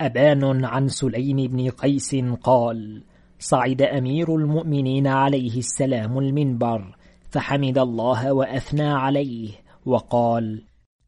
[0.00, 3.02] أبان عن سليم بن قيس قال
[3.38, 6.96] صعد أمير المؤمنين عليه السلام المنبر
[7.30, 9.50] فحمد الله وأثنى عليه
[9.86, 10.62] وقال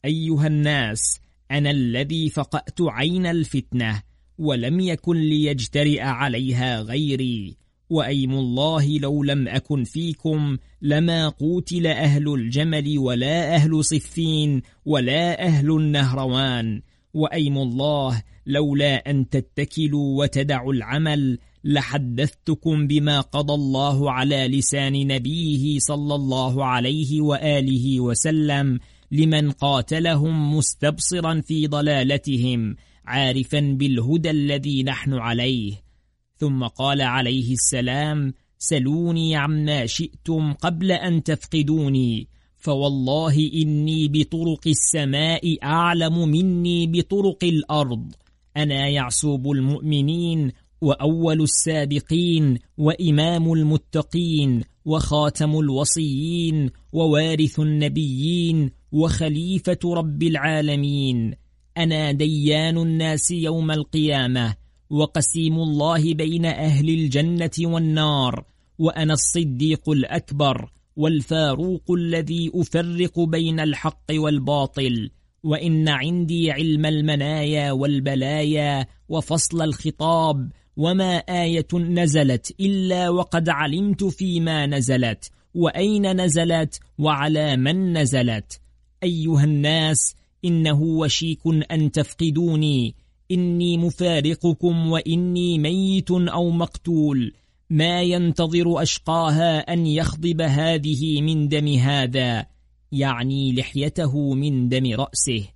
[0.04, 1.21] أيها الناس
[1.51, 4.03] أنا الذي فقأت عين الفتنة
[4.38, 7.57] ولم يكن ليجترئ عليها غيري
[7.91, 15.70] وأيم الله لو لم أكن فيكم لما قوتل أهل الجمل ولا أهل صفين ولا أهل
[15.70, 16.82] النهروان
[17.14, 26.14] وأيم الله لولا أن تتكلوا وتدعوا العمل لحدثتكم بما قضى الله على لسان نبيه صلى
[26.14, 28.79] الله عليه وآله وسلم
[29.11, 35.72] لمن قاتلهم مستبصرا في ضلالتهم عارفا بالهدى الذي نحن عليه.
[36.36, 42.28] ثم قال عليه السلام سلوني عما شئتم قبل أن تفقدوني.
[42.58, 48.12] فوالله إني بطرق السماء أعلم مني بطرق الأرض.
[48.56, 61.34] أنا يعصوب المؤمنين وأول السابقين وإمام المتقين وخاتم الوصيين ووارث النبيين وخليفة رب العالمين.
[61.79, 64.55] أنا ديان الناس يوم القيامة
[64.91, 68.45] وقسيم الله بين أهل الجنة والنار
[68.79, 75.11] وأنا الصديق الأكبر والفاروق الذي أفرق بين الحق والباطل
[75.43, 85.31] وإن عندي علم المنايا والبلايا وفصل الخطاب وما آية نزلت إلا وقد علمت فيما نزلت
[85.55, 88.61] وأين نزلت وعلى من نزلت.
[89.03, 92.95] أيها الناس إنه وشيك أن تفقدوني
[93.31, 97.33] إني مفارقكم وإني ميت أو مقتول.
[97.70, 102.47] ما ينتظر أشقاها أن يخضب هذه من دم هذا
[102.92, 105.48] يعني لحيته من دم رأسه.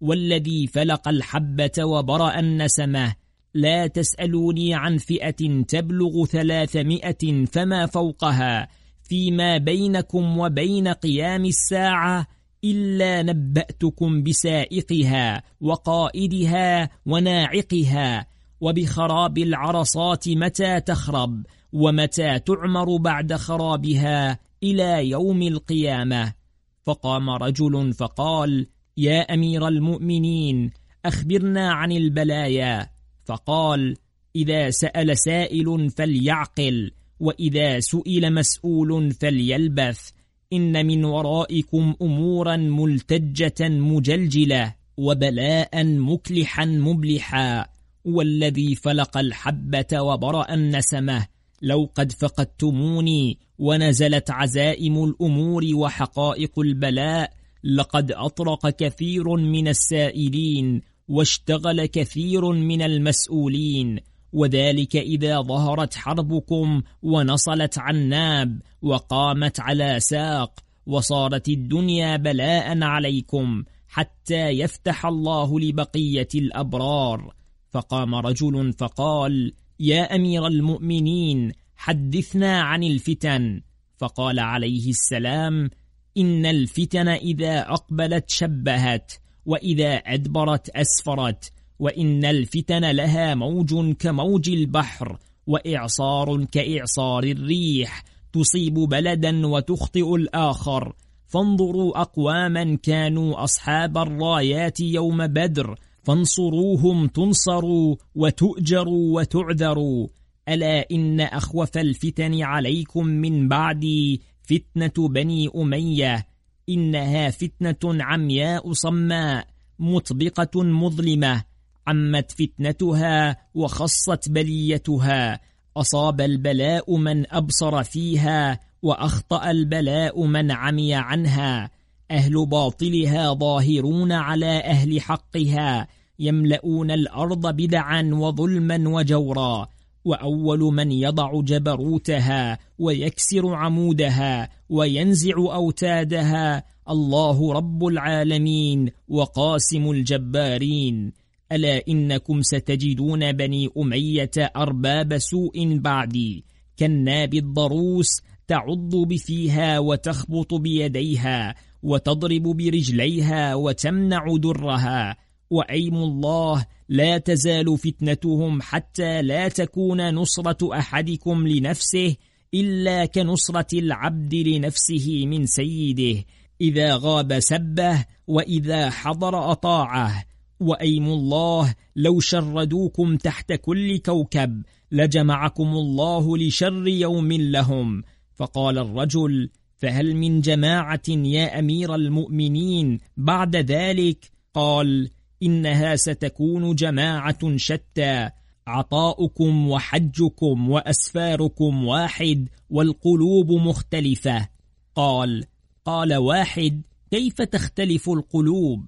[0.00, 3.14] والذي فلق الحبة وبرأ النسمة
[3.54, 8.68] لا تسألوني عن فئة تبلغ ثلاثمائة فما فوقها
[9.02, 12.26] فيما بينكم وبين قيام الساعة
[12.64, 18.31] إلا نبأتكم بسائقها وقائدها وناعقها.
[18.62, 26.34] وبخراب العرصات متى تخرب ومتى تعمر بعد خرابها إلى يوم القيامة.
[26.82, 30.70] فقام رجل فقال يا أمير المؤمنين
[31.04, 32.88] أخبرنا عن البلايا.
[33.24, 33.96] فقال
[34.36, 36.90] إذا سأل سائل فليعقل
[37.20, 40.10] وإذا سئل مسؤول فليلبث
[40.52, 47.71] إن من ورائكم أمورا ملتجة مجلجلة وبلاء مكلحا مبلحا.
[48.04, 51.26] والذي فلق الحبة وبرأ النسمة.
[51.62, 57.32] لو قد فقدتموني ونزلت عزائم الأمور وحقائق البلاء
[57.64, 64.00] لقد أطرق كثير من السائلين واشتغل كثير من المسؤولين.
[64.32, 75.06] وذلك إذا ظهرت حربكم ونصلت عناب وقامت على ساق وصارت الدنيا بلاء عليكم حتى يفتح
[75.06, 77.41] الله لبقية الأبرار.
[77.72, 83.62] فقام رجل فقال يا أمير المؤمنين حدثنا عن الفتن.
[83.98, 85.70] فقال عليه السلام
[86.16, 89.12] إن الفتن إذا أقبلت شبهت
[89.46, 100.14] وإذا أدبرت أسفرت وإن الفتن لها موج كموج البحر وإعصار كإعصار الريح تصيب بلدا وتخطئ
[100.14, 100.94] الآخر.
[101.26, 110.08] فانظروا أقواما كانوا أصحاب الرايات يوم بدر فانصروهم تنصروا وتؤجروا وتعذروا.
[110.48, 116.26] ألا إن أخوف الفتن عليكم من بعدي فتنة بني أمية.
[116.68, 119.46] إنها فتنة عمياء صماء
[119.78, 121.44] مطبقة مظلمة.
[121.86, 125.40] عمت فتنتها وخصت بليتها.
[125.76, 131.70] أصاب البلاء من أبصر فيها وأخطأ البلاء من عمي عنها.
[132.12, 135.88] أهل باطلها ظاهرون على أهل حقها
[136.18, 139.68] يملؤون الأرض بدعا وظلما وجورا.
[140.04, 151.12] وأول من يضع جبروتها ويكسر عمودها وينزع أوتادها الله رب العالمين وقاسم الجبارين.
[151.52, 156.44] ألا إنكم ستجدون بني أمية أرباب سوء بعدي.
[156.76, 158.08] كالناب الضروس
[158.48, 165.16] تعض بفيها وتخبط بيديها وتضرب برجليها وتمنع درها.
[165.50, 172.16] وأيم الله لا تزال فتنتهم حتى لا تكون نصرة أحدكم لنفسه
[172.54, 176.24] إلا كنصرة العبد لنفسه من سيده.
[176.60, 180.24] إذا غاب سبه وإذا حضر أطاعه.
[180.60, 184.62] وأيم الله لو شردوكم تحت كل كوكب
[184.92, 188.02] لجمعكم الله لشر يوم لهم.
[188.34, 189.50] فقال الرجل
[189.82, 195.10] فهل من جماعة يا أمير المؤمنين بعد ذلك؟ قال
[195.42, 198.30] إنها ستكون جماعة شتى
[198.66, 204.48] عطاؤكم وحجكم وأسفاركم واحد والقلوب مختلفة.
[204.94, 205.44] قال
[205.84, 208.84] قال واحد كيف تختلف القلوب؟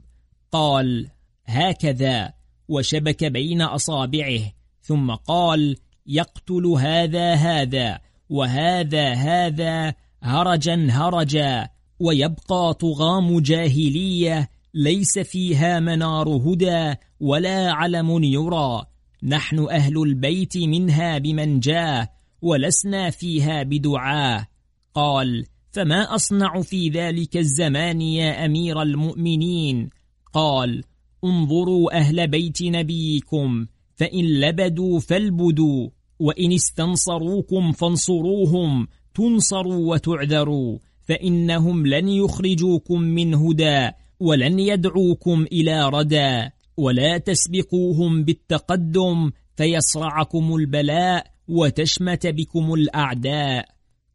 [0.52, 1.08] قال
[1.44, 2.32] هكذا
[2.68, 4.40] وشبك بين أصابعه
[4.82, 5.76] ثم قال
[6.06, 8.00] يقتل هذا هذا
[8.30, 9.94] وهذا هذا
[10.24, 11.68] هرجا هرجا
[12.00, 18.82] ويبقى طغام جاهلية ليس فيها منار هدى ولا علم يرى.
[19.22, 24.46] نحن أهل البيت منها بمن جاء ولسنا فيها بدعاه
[24.94, 29.90] قال فما أصنع في ذلك الزمان يا أمير المؤمنين؟
[30.32, 30.84] قال
[31.24, 33.66] انظروا أهل بيت نبيكم
[33.96, 35.88] فإن لبدوا فالبدوا
[36.18, 43.90] وإن استنصروكم فانصروهم تنصروا وتعذروا فإنهم لن يخرجوكم من هدى
[44.20, 53.68] ولن يدعوكم إلى ردى ولا تسبقوهم بالتقدم فيصرعكم البلاء وتشمت بكم الأعداء.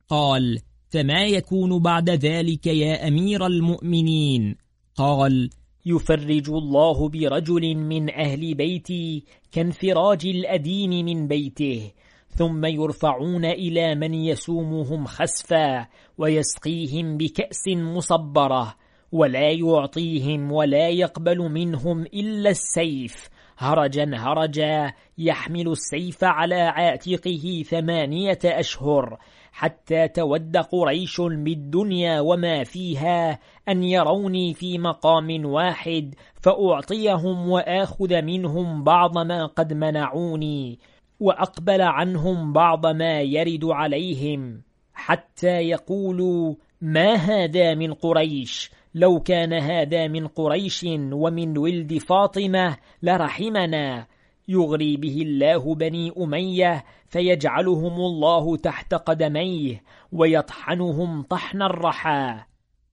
[0.10, 0.60] قال
[0.90, 4.56] فما يكون بعد ذلك يا أمير المؤمنين؟
[4.96, 5.50] قال
[5.86, 11.92] يفرج الله برجل من أهل بيتي كانفراج الأديم من بيته
[12.40, 15.88] ثم يرفعون إلى من يسومهم خسفا
[16.18, 18.76] ويسقيهم بكأس مصبرة
[19.12, 23.30] ولا يعطيهم ولا يقبل منهم إلا السيف.
[23.58, 29.18] هرجا هرجا يحمل السيف على عاتقه ثمانية أشهر
[29.52, 33.40] حتى تود قريش بالدنيا وما فيها
[33.70, 40.80] أن يروني في مقام واحد فأعطيهم وآخذ منهم بعض ما قد منعوني.
[41.20, 44.62] وأقبل عنهم بعض ما يرد عليهم
[44.94, 54.08] حتى يقولوا ما هذا من قريش؟ لو كان هذا من قريش ومن ولد فاطمة لرحمنا.
[54.48, 62.36] يغري به الله بني أمية فيجعلهم الله تحت قدميه ويطحنهم طحن الرحى.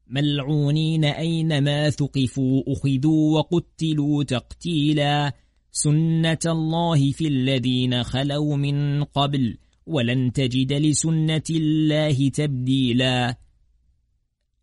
[0.08, 5.32] ملعونين أينما ثقفوا أخذوا وقتلوا تقتيلا.
[5.76, 13.36] سنة الله في الذين خلوا من قبل ولن تجد لسنة الله تبديلا.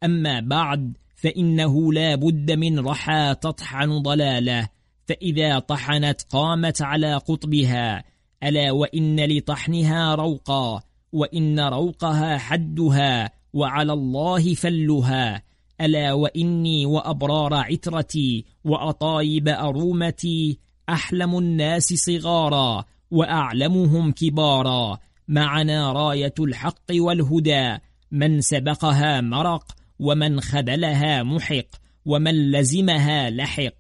[0.04, 4.69] أما بعد فإنه لا بد من رحى تطحن ضلاله.
[5.06, 8.04] فإذا طحنت قامت على قطبها
[8.44, 15.44] ألا وإن لطحنها روقا وإن روقها حدها وعلى الله فلها.
[15.81, 20.59] ألا وإني وأبرار عترتي وأطايب أرومتي
[20.89, 24.97] أحلم الناس صغارا وأعلمهم كبارا
[25.27, 27.77] معنا راية الحق والهدى
[28.12, 31.68] من سبقها مرق ومن خذلها محق
[32.06, 33.75] ومن لزمها لحق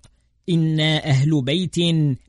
[0.49, 1.79] إنا أهل بيت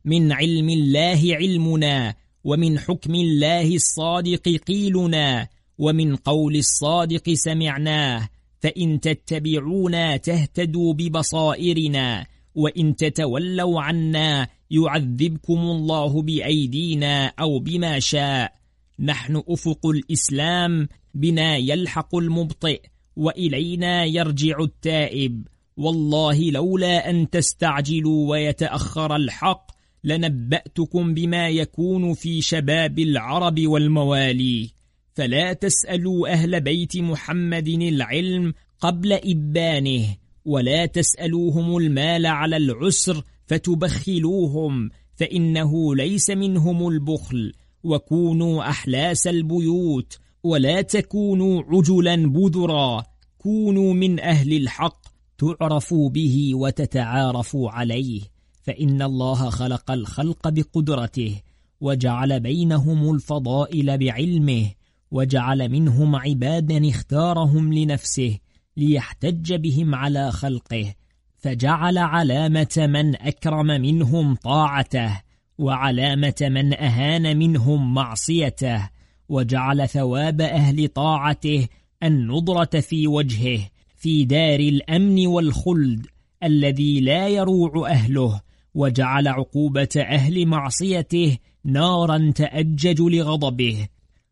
[0.05, 5.49] من علم الله علمنا ومن حكم الله الصادق قيلنا
[5.79, 8.29] ومن قول الصادق سمعناه
[8.61, 18.53] فإن تتبعونا تهتدوا ببصائرنا وإن تتولوا عنا يعذبكم الله بأيدينا أو بما شاء.
[18.99, 22.81] نحن أفق الإسلام بنا يلحق المبطئ
[23.17, 25.49] وإلينا يرجع التائب.
[25.77, 29.71] والله لولا أن تستعجلوا ويتأخر الحق
[30.05, 34.71] لنبأتكم بما يكون في شباب العرب والموالي.
[35.15, 40.17] فلا تسألوا أهل بيت محمد العلم قبل إبانه.
[40.45, 47.53] ولا تسألوهم المال على العسر فتبخلوهم فإنه ليس منهم البخل.
[47.85, 53.05] وكونوا أحلاس البيوت ولا تكونوا عجلا بذرا.
[53.39, 55.07] كونوا من أهل الحق
[55.39, 58.21] تعرفوا به وتتعارفوا عليه.
[58.63, 61.41] فإن الله خلق الخلق بقدرته
[61.81, 64.71] وجعل بينهم الفضائل بعلمه
[65.11, 68.39] وجعل منهم عبادا اختارهم لنفسه
[68.77, 70.95] ليحتج بهم على خلقه
[71.39, 75.21] فجعل علامة من أكرم منهم طاعته
[75.59, 78.91] وعلامة من أهان منهم معصيته
[79.29, 81.69] وجعل ثواب أهل طاعته
[82.03, 83.61] النضرة في وجهه
[83.97, 86.07] في دار الأمن والخلد
[86.43, 88.41] الذي لا يروع أهله
[88.75, 93.89] وجعل عقوبة أهل معصيته نارا تأجج لغضبه.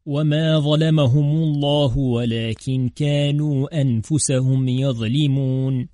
[0.06, 5.88] وما ظلمهم الله ولكن كانوا أنفسهم يظلمون.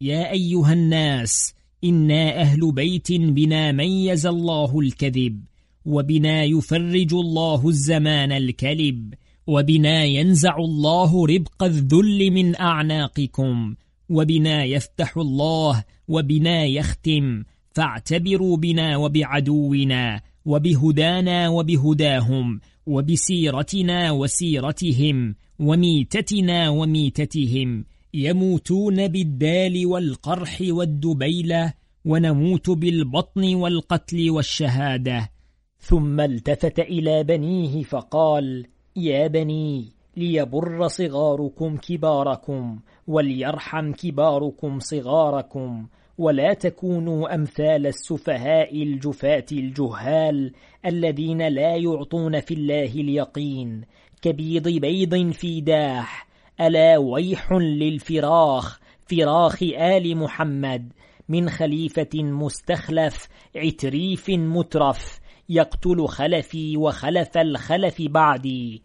[0.00, 5.44] يا أيها الناس إنا أهل بيت بنا ميز الله الكذب
[5.84, 9.14] وبنا يفرج الله الزمان الكلب
[9.46, 13.74] وبنا ينزع الله ربق الذل من أعناقكم
[14.08, 27.84] وبنا يفتح الله وبنا يختم فاعتبروا بنا وبعدونا وبهدانا وبهداهم وبسيرتنا وسيرتهم وميتتنا وميتتهم
[28.14, 31.72] يموتون بالدال والقرح والدبيلة
[32.04, 35.30] ونموت بالبطن والقتل والشهادة.
[35.78, 45.86] ثم التفت إلى بنيه فقال يا بني ليبر صغاركم كباركم وليرحم كباركم صغاركم
[46.18, 50.52] ولا تكونوا أمثال السفهاء الجفاة الجهال
[50.86, 53.84] الذين لا يعطون في الله اليقين
[54.22, 56.26] كبيض بيض في داح
[56.60, 60.92] ألا ويح للفراخ فراخ آل محمد
[61.28, 68.82] من خليفة مستخلف عتريف مترف يقتل خلفي وخلف الخلف بعدي.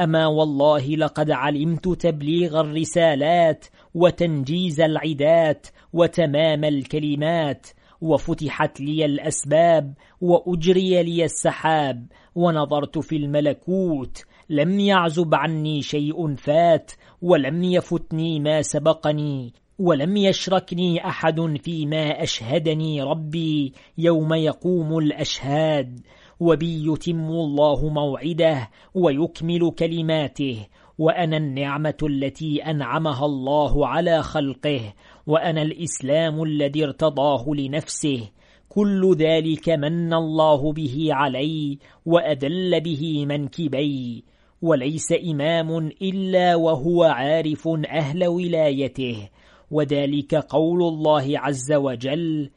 [0.00, 7.66] أما والله لقد علمت تبليغ الرسالات وتنجيز العدات وتمام الكلمات
[8.00, 14.22] وفتحت لي الأسباب وأجري لي السحاب ونظرت في الملكوت.
[14.50, 23.72] لم يعزب عني شيء فات ولم يفتني ما سبقني ولم يشركني أحد فيما أشهدني ربي.
[23.98, 26.00] يوم يقوم الأشهاد
[26.40, 30.66] وبي يتم الله موعده ويكمل كلماته.
[30.98, 34.92] وأنا النعمة التي أنعمها الله على خلقه
[35.26, 38.28] وأنا الإسلام الذي ارتضاه لنفسه.
[38.68, 44.24] كل ذلك من الله به علي وأدل به منكبي.
[44.62, 49.28] وليس إمام إلا وهو عارف أهل ولايته.
[49.70, 52.50] وذلك قول الله عز وجل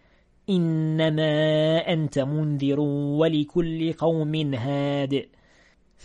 [0.49, 2.79] إنما أنت منذر
[3.19, 5.25] ولكل قوم هاد.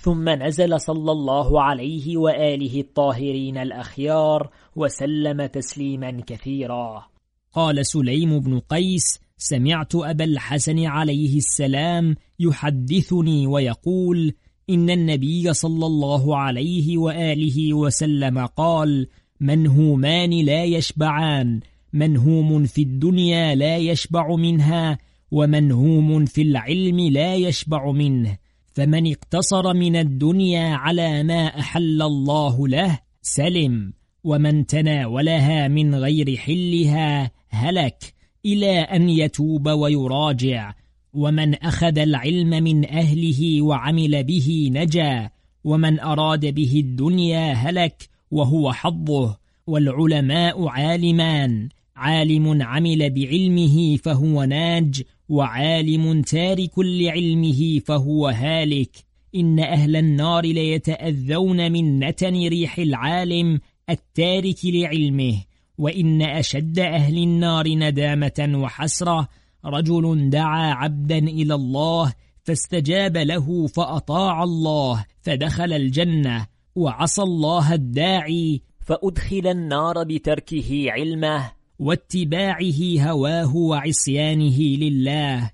[0.02, 7.06] ثم نزل صلى الله عليه وآله الطاهرين الأخيار وسلم تسليما كثيرا.
[7.52, 14.32] قال سليم بن قيس سمعت أبا الحسن عليه السلام يحدثني ويقول
[14.70, 19.06] إن النبي صلى الله عليه وآله وسلم قال
[19.40, 21.60] منهومان لا يشبعان
[21.92, 24.98] منهوم في الدنيا لا يشبع منها
[25.30, 28.38] ومنهوم في العلم لا يشبع منه.
[28.72, 33.92] فمن اقتصر من الدنيا على ما أحل الله له سلم
[34.24, 38.14] ومن تناولها من غير حلها هلك
[38.46, 40.74] إلى أن يتوب ويراجع
[41.14, 45.30] ومن أخذ العلم من أهله وعمل به نجا
[45.64, 49.36] ومن أراد به الدنيا هلك وهو حظه
[49.66, 58.90] والعلماء عالمان عالم عمل بعلمه فهو ناج وعالم تارك لعلمه فهو هالك.
[59.34, 63.60] إن أهل النار ليتأذون من نتن ريح العالم
[63.90, 65.42] التارك لعلمه.
[65.78, 69.28] وإن أشد أهل النار ندامة وحسرة.
[69.64, 72.12] رجل دعا عبدا إلى الله
[72.44, 76.46] فاستجاب له فأطاع الله فدخل الجنة
[76.76, 78.62] وعصى الله الداعي.
[78.86, 85.50] فأدخل النار بتركه علمه واتباعه هواه وعصيانه لله.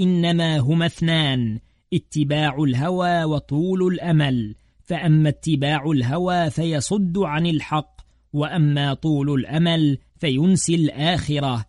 [0.00, 1.58] إنما هما اثنان
[1.94, 4.54] اتباع الهوى وطول الأمل.
[4.84, 8.00] فأما اتباع الهوى فيصد عن الحق
[8.32, 11.64] وأما طول الأمل فينسي الآخرة.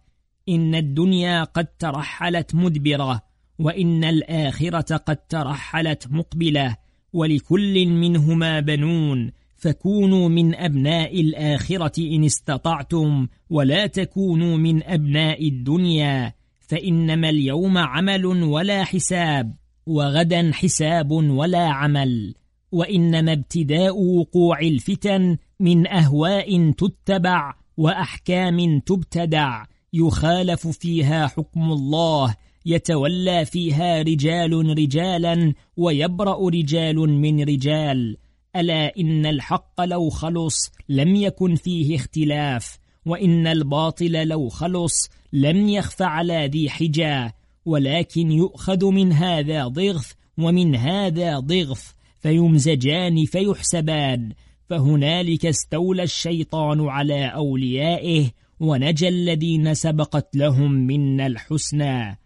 [0.49, 3.21] إن الدنيا قد ترحلت مدبرة
[3.59, 6.77] وإن الآخرة قد ترحلت مقبلة.
[7.13, 17.29] ولكل منهما بنون فكونوا من أبناء الآخرة إن استطعتم ولا تكونوا من أبناء الدنيا فإنما
[17.29, 22.35] اليوم عمل ولا حساب وغدا حساب ولا عمل
[22.71, 32.35] وإنما ابتداء وقوع الفتن من أهواء تتبع وأحكام تبتدع يخالف فيها حكم الله
[32.65, 38.17] يتولى فيها رجال رجالا ويبرأ رجال من رجال.
[38.55, 46.01] ألا إن الحق لو خلص لم يكن فيه اختلاف وإن الباطل لو خلص لم يخف
[46.01, 47.31] على ذي حجا
[47.65, 54.33] ولكن يؤخذ من هذا ضغث ومن هذا ضغث فيمزجان فيحسبان
[54.69, 58.29] فهنالك استولى الشيطان على أوليائه
[58.59, 62.19] ونجى الذين سبقت لهم منا الحسنى.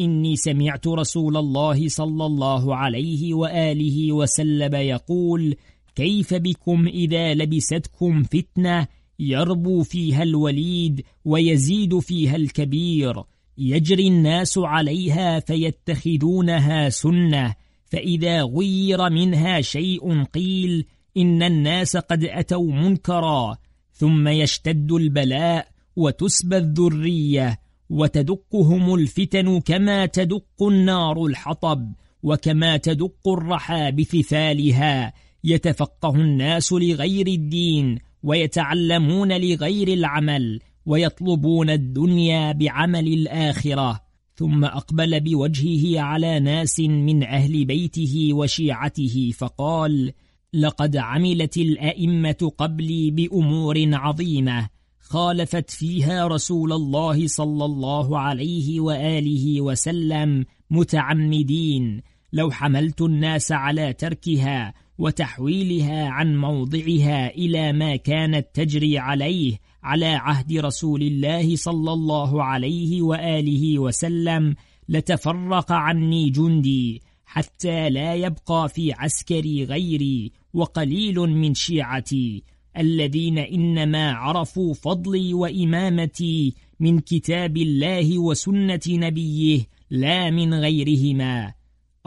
[0.00, 5.54] إني سمعت رسول الله صلى الله عليه وآله وسلم يقول
[5.94, 8.86] كيف بكم إذا لبستكم فتنة
[9.18, 13.22] يربو فيها الوليد ويزيد فيها الكبير
[13.58, 20.84] يجري الناس عليها فيتخذونها سنة فإذا غير منها شيء قيل
[21.16, 23.56] إن الناس قد أتوا منكرا
[23.92, 27.58] ثم يشتد البلاء وتسبى الذرية
[27.90, 31.92] وتدقهم الفتن كما تدق النار الحطب
[32.22, 35.12] وكما تدق الرحى بثثالها
[35.44, 44.00] يتفقه الناس لغير الدين ويتعلمون لغير العمل ويطلبون الدنيا بعمل الآخرة.
[44.34, 50.12] ثم أقبل بوجهه على ناس من أهل بيته وشيعته فقال
[50.52, 54.68] لقد عملت الأئمة قبلي بأمور عظيمة
[55.10, 62.02] خالفت فيها رسول الله صلى الله عليه وآله وسلم متعمدين.
[62.32, 70.52] لو حملت الناس على تركها وتحويلها عن موضعها إلى ما كانت تجري عليه على عهد
[70.52, 74.54] رسول الله صلى الله عليه وآله وسلم
[74.88, 82.42] لتفرق عني جندي حتى لا يبقى في عسكري غيري وقليل من شيعتي.
[82.78, 91.54] الذين إنما عرفوا فضلي وإمامتي من كتاب الله وسنة نبيه لا من غيرهما.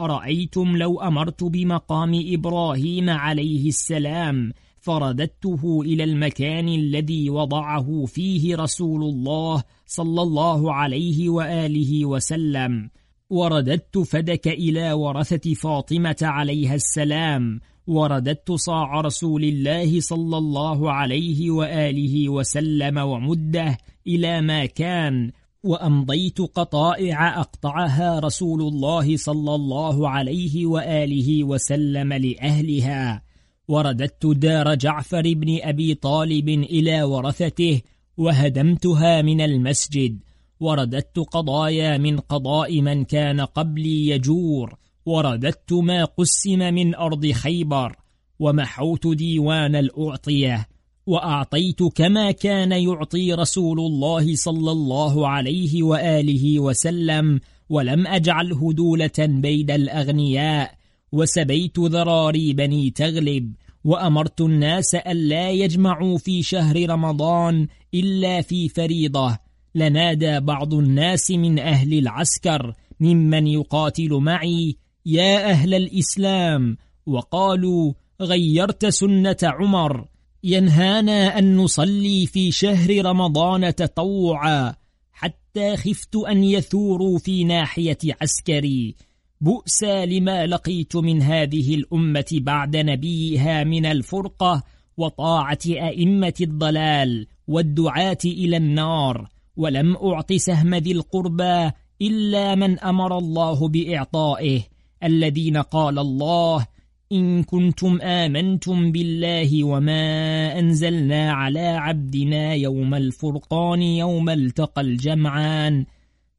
[0.00, 9.64] أرأيتم لو أمرت بمقام إبراهيم عليه السلام فرددته إلى المكان الذي وضعه فيه رسول الله
[9.86, 12.90] صلى الله عليه وآله وسلم.
[13.30, 22.28] ورددت فدك إلى ورثة فاطمة عليها السلام ورددت صاع رسول الله صلى الله عليه وآله
[22.28, 25.30] وسلم ومده إلى ما كان
[25.64, 33.22] وأمضيت قطائع أقطعها رسول الله صلى الله عليه وآله وسلم لأهلها.
[33.68, 37.80] ورددت دار جعفر بن أبي طالب إلى ورثته
[38.16, 40.18] وهدمتها من المسجد.
[40.60, 47.96] ورددت قضايا من قضاء من كان قبلي يجور ورددت ما قسم من أرض خيبر
[48.38, 50.68] ومحوت ديوان الأعطية
[51.06, 59.70] وأعطيت كما كان يعطي رسول الله صلى الله عليه وآله وسلم ولم أجعله دولة بين
[59.70, 60.74] الأغنياء
[61.12, 63.52] وسبيت ذراري بني تغلب
[63.84, 69.38] وأمرت الناس ألا يجمعوا في شهر رمضان إلا في فريضة.
[69.74, 79.36] لنادى بعض الناس من أهل العسكر ممن يقاتل معي يا أهل الإسلام وقالوا غيرت سنة
[79.42, 80.08] عمر.
[80.44, 84.74] ينهانا أن نصلي في شهر رمضان تطوعا
[85.12, 88.94] حتى خفت أن يثوروا في ناحية عسكري.
[89.40, 94.62] بؤسا لما لقيت من هذه الأمة بعد نبيها من الفرقة
[94.96, 99.28] وطاعة أئمة الضلال والدعاة إلى النار.
[99.56, 101.70] ولم أعط سهم ذي القربى
[102.02, 104.71] إلا من أمر الله بإعطائه.
[105.04, 106.66] الذين قال الله
[107.12, 115.84] إن كنتم آمنتم بالله وما أنزلنا على عبدنا يوم الفرقان يوم التقى الجمعان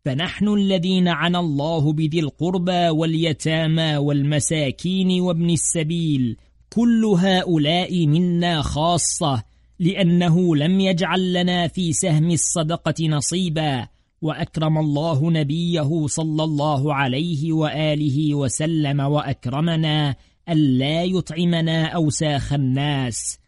[0.05, 6.37] فنحن الذين عن الله بذي القربى واليتامى والمساكين وابن السبيل
[6.69, 9.43] كل هؤلاء منا خاصة
[9.79, 13.87] لأنه لم يجعل لنا في سهم الصدقة نصيبا
[14.23, 20.15] وأكرم الله نبيه صلى الله عليه وآله وسلم وأكرمنا
[20.49, 23.39] ألا يطعمنا أوساخ الناس.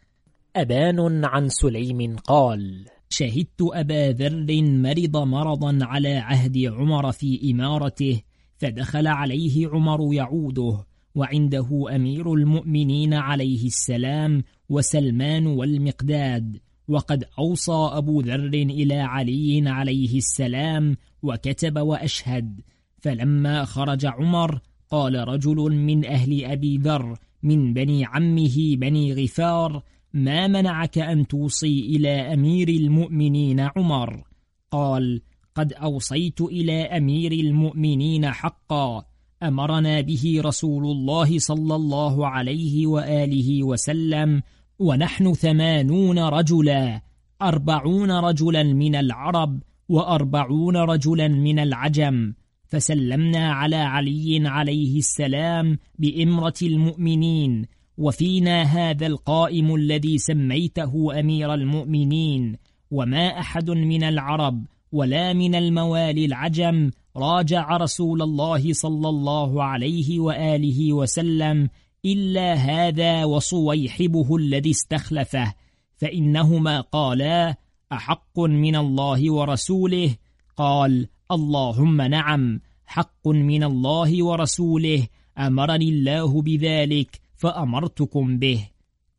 [0.56, 8.20] أبان عن سليم قال شهدت أبا ذر مرض مرضا على عهد عمر في إمارته
[8.58, 16.60] فدخل عليه عمر يعوده وعنده أمير المؤمنين عليه السلام وسلمان والمقداد.
[16.88, 22.60] وقد أوصى أبو ذر إلى علي عليه السلام وكتب وأشهد.
[22.98, 30.46] فلما خرج عمر قال رجل من أهل أبي ذر من بني عمه بني غفار ما
[30.46, 34.24] منعك أن توصي إلى أمير المؤمنين عمر؟
[34.70, 35.20] قال
[35.54, 39.04] قد أوصيت إلى أمير المؤمنين حقا
[39.42, 44.42] أمرنا به رسول الله صلى الله عليه وآله وسلم
[44.78, 47.02] ونحن ثمانون رجلا
[47.42, 52.34] أربعون رجلا من العرب وأربعون رجلا من العجم.
[52.64, 57.66] فسلمنا على علي عليه السلام بإمرة المؤمنين.
[57.98, 62.56] وفينا هذا القائم الذي سميته أمير المؤمنين.
[62.90, 70.92] وما أحد من العرب ولا من الموالي العجم راجع رسول الله صلى الله عليه وآله
[70.92, 71.68] وسلم
[72.06, 75.54] إلا هذا وصويحبه الذي استخلفه
[75.96, 77.56] فإنهما قالا
[77.92, 80.16] أحق من الله ورسوله؟
[80.56, 85.06] قال اللهم نعم حق من الله ورسوله
[85.38, 88.68] أمرني الله بذلك فأمرتكم به.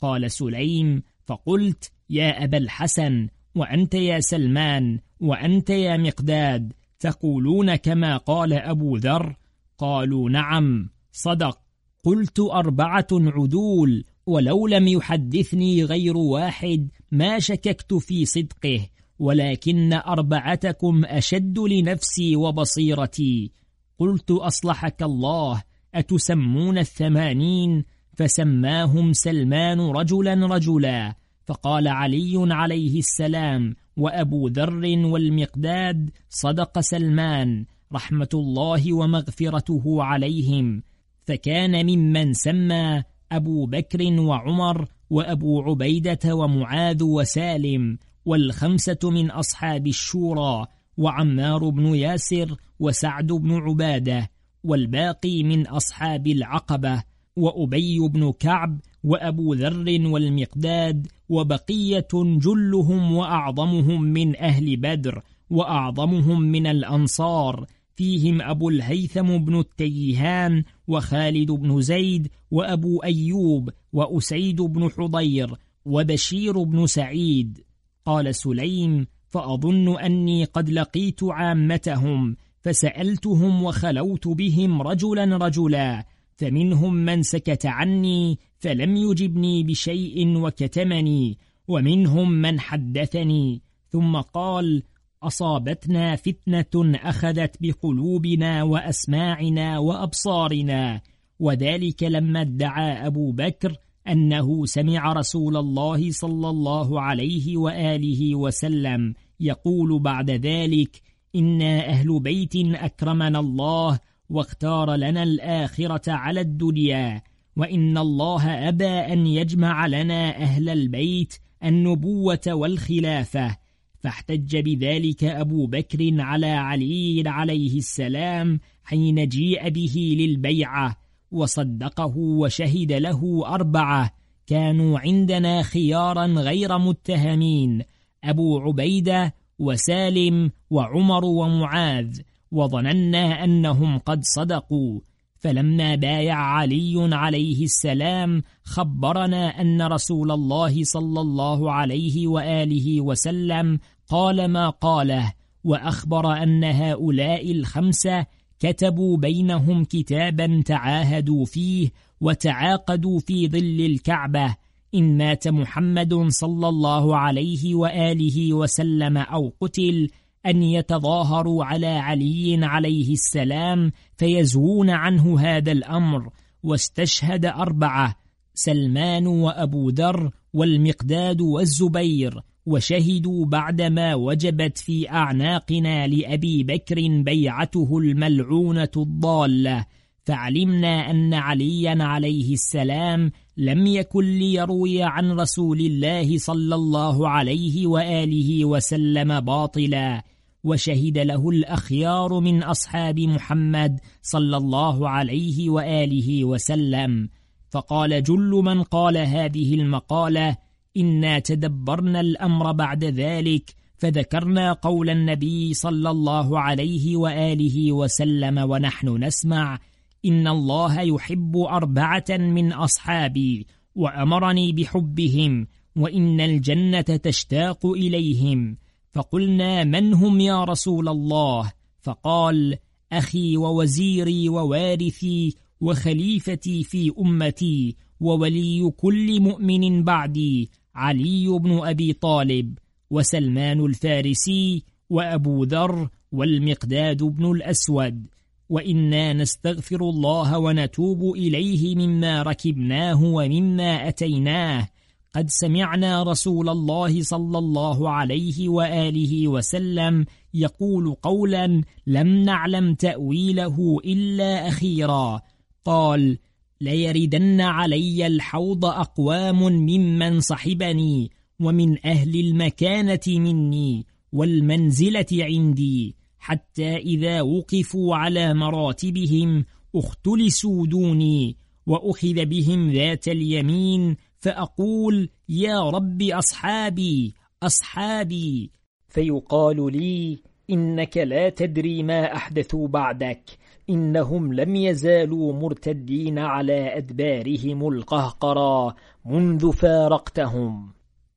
[0.02, 8.54] قال سليم فقلت يا أبا الحسن وأنت يا سلمان وأنت يا مقداد تقولون كما قال
[8.54, 9.36] أبو ذر؟
[9.78, 11.67] قالوا نعم صدق.
[12.08, 18.88] قلت أربعة عدول ولو لم يحدثني غير واحد ما شككت في صدقه
[19.20, 23.52] ولكن أربعتكم أشد لنفسي وبصيرتي.
[24.00, 25.64] قلت أصلحك الله
[25.96, 31.16] أتسمون الثمانين؟ فسماهم سلمان رجلا رجلا.
[31.46, 40.84] فقال علي عليه السلام وأبو ذر والمقداد صدق سلمان رحمة الله ومغفرته عليهم.
[41.28, 50.66] فكان ممن سمى أبو بكر وعمر وأبو عبيدة ومعاذ وسالم والخمسة من أصحاب الشورى
[50.98, 54.30] وعمار بن ياسر وسعد بن عبادة
[54.64, 57.04] والباقي من أصحاب العقبة
[57.36, 67.66] وأبي بن كعب وأبو ذر والمقداد وبقية جلهم وأعظمهم من أهل بدر وأعظمهم من الأنصار
[67.96, 76.88] فيهم أبو الهيثم بن التيهان وخالد بن زيد وأبو أيوب وأسيد بن حضير وبشير بن
[76.88, 77.64] سعيد.
[78.06, 87.66] قال سليم فأظن أني قد لقيت عامتهم فسألتهم وخلوت بهم رجلا رجلا فمنهم من سكت
[87.66, 93.62] عني فلم يجبني بشيء وكتمني ومنهم من حدثني.
[93.90, 94.84] ثم قال
[95.24, 101.02] أصابتنا فتنة أخذت بقلوبنا وأسماعنا وأبصارنا.
[101.40, 103.76] وذلك لما ادعى أبو بكر
[104.08, 111.02] أنه سمع رسول الله صلى الله عليه وآله وسلم يقول بعد ذلك
[111.36, 114.00] إنا أهل بيت أكرمنا الله
[114.30, 117.22] واختار لنا الآخرة على الدنيا
[117.58, 123.58] وإن الله أبى أن يجمع لنا أهل البيت النبوة والخلافة
[124.08, 130.98] فاحتج بذلك أبو بكر على علي عليه السلام حين جيء به للبيعة
[131.32, 134.12] وصدقه وشهد له أربعة.
[134.48, 137.82] كانوا عندنا خيارا غير متهمين
[138.24, 142.20] أبو عبيدة وسالم وعمر ومعاذ
[142.52, 145.00] وظننا أنهم قد صدقوا.
[145.40, 154.48] فلما بايع علي عليه السلام خبرنا أن رسول الله صلى الله عليه وآله وسلم قال
[154.48, 158.26] ما قاله وأخبر أن هؤلاء الخمسة
[158.60, 161.90] كتبوا بينهم كتابا تعاهدوا فيه
[162.22, 164.56] وتعاقدوا في ظل الكعبة.
[164.96, 170.10] إن مات محمد صلى الله عليه وآله وسلم أو قتل
[170.46, 176.30] أن يتظاهروا على علي عليه السلام فيزوون عنه هذا الأمر.
[176.64, 178.16] واستشهد أربعة
[178.54, 182.42] سلمان وأبو ذر والمقداد والزبير.
[182.68, 189.86] وشهدوا بعدما وجبت في أعناقنا لأبي بكر بيعته الملعونة الضالة.
[190.26, 198.66] فعلمنا أن عليا عليه السلام لم يكن ليروي عن رسول الله صلى الله عليه وآله
[198.66, 200.24] وسلم باطلا.
[200.64, 207.30] وشهد له الأخيار من أصحاب محمد صلى الله عليه وآله وسلم.
[207.72, 210.67] فقال جل من قال هذه المقالة
[210.98, 219.80] إنا تدبرنا الأمر بعد ذلك فذكرنا قول النبي صلى الله عليه وآله وسلم ونحن نسمع
[220.26, 228.78] إن الله يحب أربعة من أصحابي وأمرني بحبهم وإن الجنة تشتاق إليهم
[229.14, 232.78] فقلنا من هم يا رسول الله فقال
[233.12, 242.78] أخي ووزيري ووارثي وخليفتي في أمتي وولي كل مؤمن بعدي علي بن أبي طالب
[243.12, 248.26] وسلمان الفارسي وأبو ذر والمقداد بن الأسود
[248.70, 254.88] وإنا نستغفر الله ونتوب إليه مما ركبناه ومما أتيناه.
[255.36, 264.68] قد سمعنا رسول الله صلى الله عليه وآله وسلم يقول قولا لم نعلم تأويله إلا
[264.68, 265.42] أخيرا
[265.86, 266.38] قال
[266.82, 278.16] ليردن علي الحوض أقوام ممن صحبني ومن أهل المكانة مني والمنزلة عندي حتى إذا وقفوا
[278.16, 288.72] على مراتبهم اختلسوا دوني وأخذ بهم ذات اليمين فأقول يا رب أصحابي أصحابي.
[289.08, 293.58] فيقال لي إنك لا تدري ما أحدثوا بعدك
[293.90, 298.94] إنهم لم يزالوا مرتدين على أدبارهم القهقرى
[299.26, 300.92] منذ فارقتهم.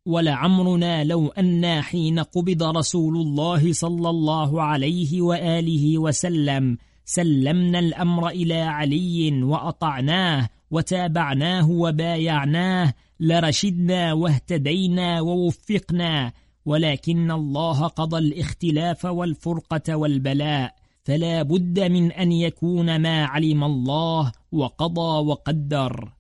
[0.07, 8.61] ولعمرنا لو أنا حين قبض رسول الله صلى الله عليه وآله وسلم سلمنا الأمر إلى
[8.61, 16.33] علي وأطعناه وتابعناه وبايعناه لرشدنا واهتدينا ووفقنا
[16.67, 20.80] ولكن الله قضى الاختلاف والفرقة والبلاء.
[21.11, 26.13] فلا بد من أن يكون ما علم الله وقضى وقدر.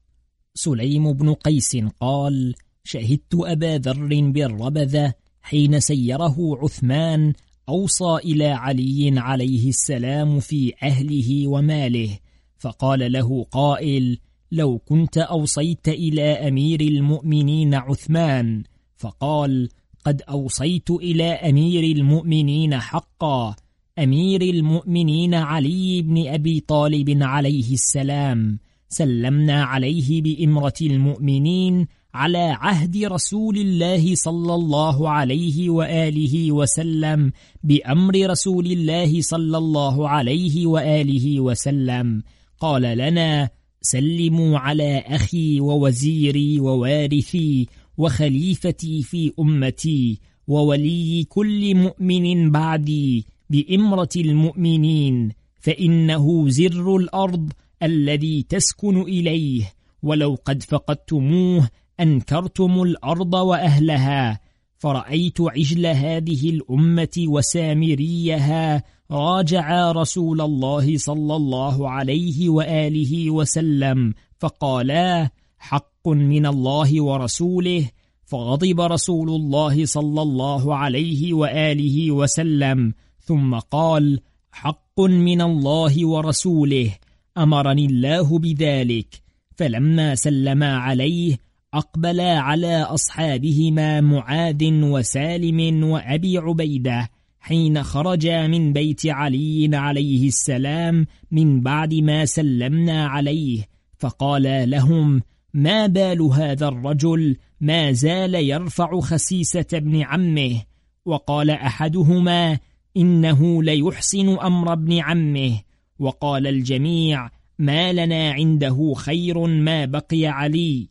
[0.55, 7.33] سليم بن قيس قال شهدت أبا ذر بالربذة حين سيره عثمان
[7.69, 12.19] أوصى إلى علي عليه السلام في أهله وماله
[12.59, 14.19] فقال له قائل
[14.53, 18.63] لو كنت أوصيت إلى أمير المؤمنين عثمان
[18.97, 19.69] فقال
[20.05, 23.57] قد أوصيت إلى أمير المؤمنين حقا
[23.99, 28.59] أمير المؤمنين علي بن أبي طالب عليه السلام.
[28.89, 37.33] سلمنا عليه بإمرة المؤمنين على عهد رسول الله صلى الله عليه وآله وسلم
[37.65, 42.23] بأمر رسول الله صلى الله عليه وآله وسلم.
[42.61, 43.51] قال لنا
[43.83, 47.67] سلموا على أخي ووزيري ووارثي
[47.99, 59.73] وخليفتي في أمتي وولي كل مؤمن بعدي بإمرة المؤمنين فإنه زر الأرض الذي تسكن إليه.
[60.03, 61.69] ولو قد فقدتموه
[62.01, 64.41] أنكرتم الأرض وأهلها.
[64.79, 68.83] فرأيت عجل هذه الأمة وسامريها.
[69.11, 77.91] راجعا رسول الله صلى الله عليه وآله وسلم فقالا حق من الله ورسوله.
[78.25, 82.95] فغضب رسول الله صلى الله عليه وآله وسلم.
[83.31, 84.21] ثم قال
[84.53, 86.91] حق من الله ورسوله
[87.39, 89.23] أمرني الله بذلك
[89.57, 91.39] فلما سلما عليه
[91.75, 101.61] أقبلا على أصحابهما معاذ وسالم وأبي عبيدة حين خرجا من بيت علي عليه السلام من
[101.61, 105.23] بعد ما سلمنا عليه فقال لهم
[105.55, 110.63] ما بال هذا الرجل؟ ما زال يرفع خسيسة ابن عمه.
[111.05, 112.59] وقال أحدهما
[112.97, 115.61] إنه ليحسن أمر ابن عمه.
[115.99, 120.89] وقال الجميع ما لنا عنده خير ما بقي علي.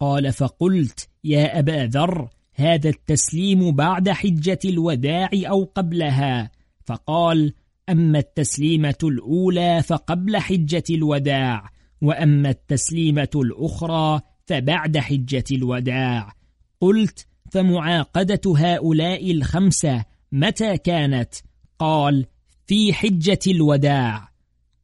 [0.00, 6.50] قال فقلت يا أبا ذر هذا التسليم بعد حجة الوداع أو قبلها.
[6.84, 7.52] فقال
[7.88, 11.70] أما التسليمة الأولى فقبل حجة الوداع
[12.02, 16.32] وأما التسليمة الأخرى فبعد حجة الوداع.
[16.80, 21.34] قلت فمعاقدة هؤلاء الخمسة متى كانت؟
[21.78, 22.26] قال
[22.66, 24.28] في حجة الوداع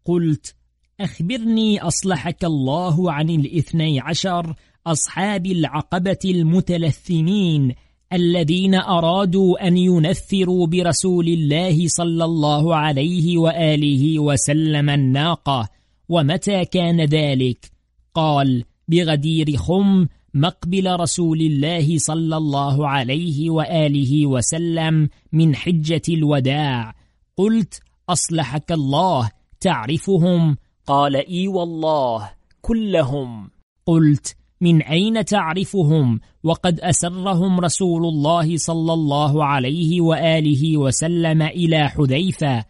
[0.04, 0.54] قلت
[1.00, 4.54] أخبرني أصلحك الله عن الاثني عشر
[4.86, 7.74] أصحاب العقبة المتلثمين
[8.12, 15.68] الذين أرادوا أن ينثروا برسول الله صلى الله عليه وآله وسلم الناقة
[16.08, 17.70] ومتى كان ذلك؟
[18.14, 26.94] قال بغدير خم مقبل رسول الله صلى الله عليه وآله وسلم من حجة الوداع.
[27.36, 30.56] قلت أصلحك الله تعرفهم.
[30.86, 33.50] قال إي والله كلهم.
[33.86, 42.64] قلت من أين تعرفهم؟ وقد أسرهم رسول الله صلى الله عليه وآله وسلم إلى حذيفة.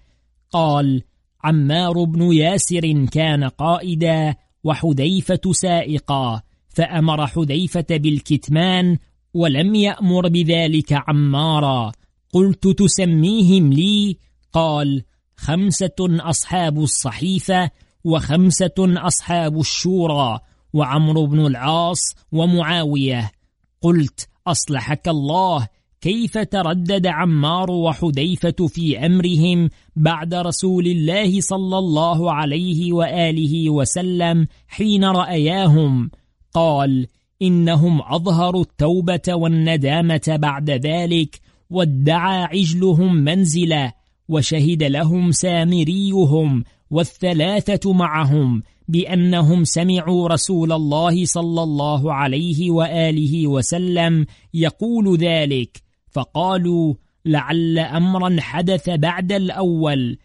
[0.51, 1.03] قال
[1.45, 6.43] عمار بن ياسر كان قائدا وحذيفة سائقا.
[6.79, 8.97] فأمر حذيفة بالكتمان
[9.35, 11.93] ولم يأمر بذلك عمارا.
[12.33, 14.17] قلت تسميهم لي؟
[14.53, 15.03] قال
[15.37, 17.71] خمسة أصحاب الصحيفة
[18.05, 20.39] وخمسة أصحاب الشورى
[20.73, 23.31] وعمرو بن العاص ومعاوية.
[23.83, 25.69] قلت أصلحك الله.
[26.01, 35.05] كيف تردد عمار وحذيفة في أمرهم بعد رسول الله صلى الله عليه وآله وسلم حين
[35.05, 36.11] رأياهم؟
[36.55, 37.07] قال
[37.43, 43.93] إنهم أظهروا التوبة والندامة بعد ذلك وادعى عجلهم منزلا
[44.29, 55.19] وشهد لهم سامريهم والثلاثة معهم بأنهم سمعوا رسول الله صلى الله عليه وآله وسلم يقول
[55.19, 60.19] ذلك فقالوا لعل أمرا حدث بعد الأول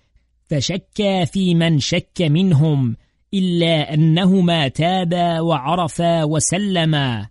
[0.49, 2.95] فشكا في من شك منهم
[3.33, 7.27] إلا أنهما تابا وعرفا وسلما.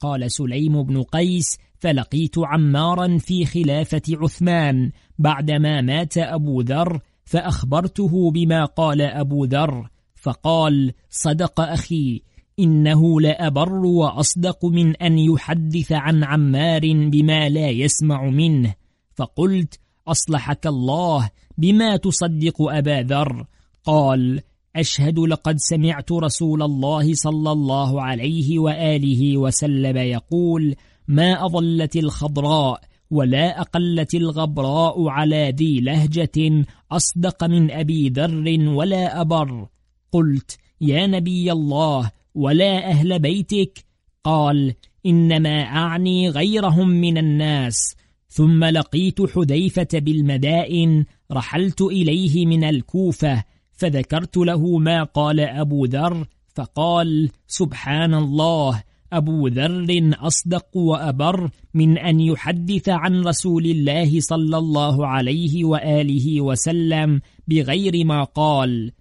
[0.00, 8.64] قال سليم بن قيس فلقيت عمارا في خلافة عثمان بعدما مات أبو ذر فأخبرته بما
[8.64, 12.22] قال أبو ذر فقال صدق أخي
[12.58, 18.74] إنه لأبر وأصدق من أن يحدث عن عمار بما لا يسمع منه.
[19.14, 23.46] فقلت أصلحك الله بما تصدق أبا ذر.
[23.84, 24.40] قال
[24.80, 30.74] أشهد لقد سمعت رسول الله صلى الله عليه وآله وسلم يقول
[31.08, 39.68] ما أضلت الخضراء ولا أقلت الغبراء على ذي لهجة أصدق من أبي ذر ولا أبر.
[40.12, 43.84] قلت يا نبي الله ولا أهل بيتك؟
[44.24, 44.74] قال
[45.06, 47.96] إنما أعني غيرهم من الناس.
[48.28, 53.44] ثم لقيت حذيفة بالمدائن رحلت إليه من الكوفة
[53.76, 62.20] فذكرت له ما قال أبو ذر فقال سبحان الله أبو ذر أصدق وأبر من أن
[62.20, 68.92] يحدث عن رسول الله صلى الله عليه وآله وسلم بغير ما قال.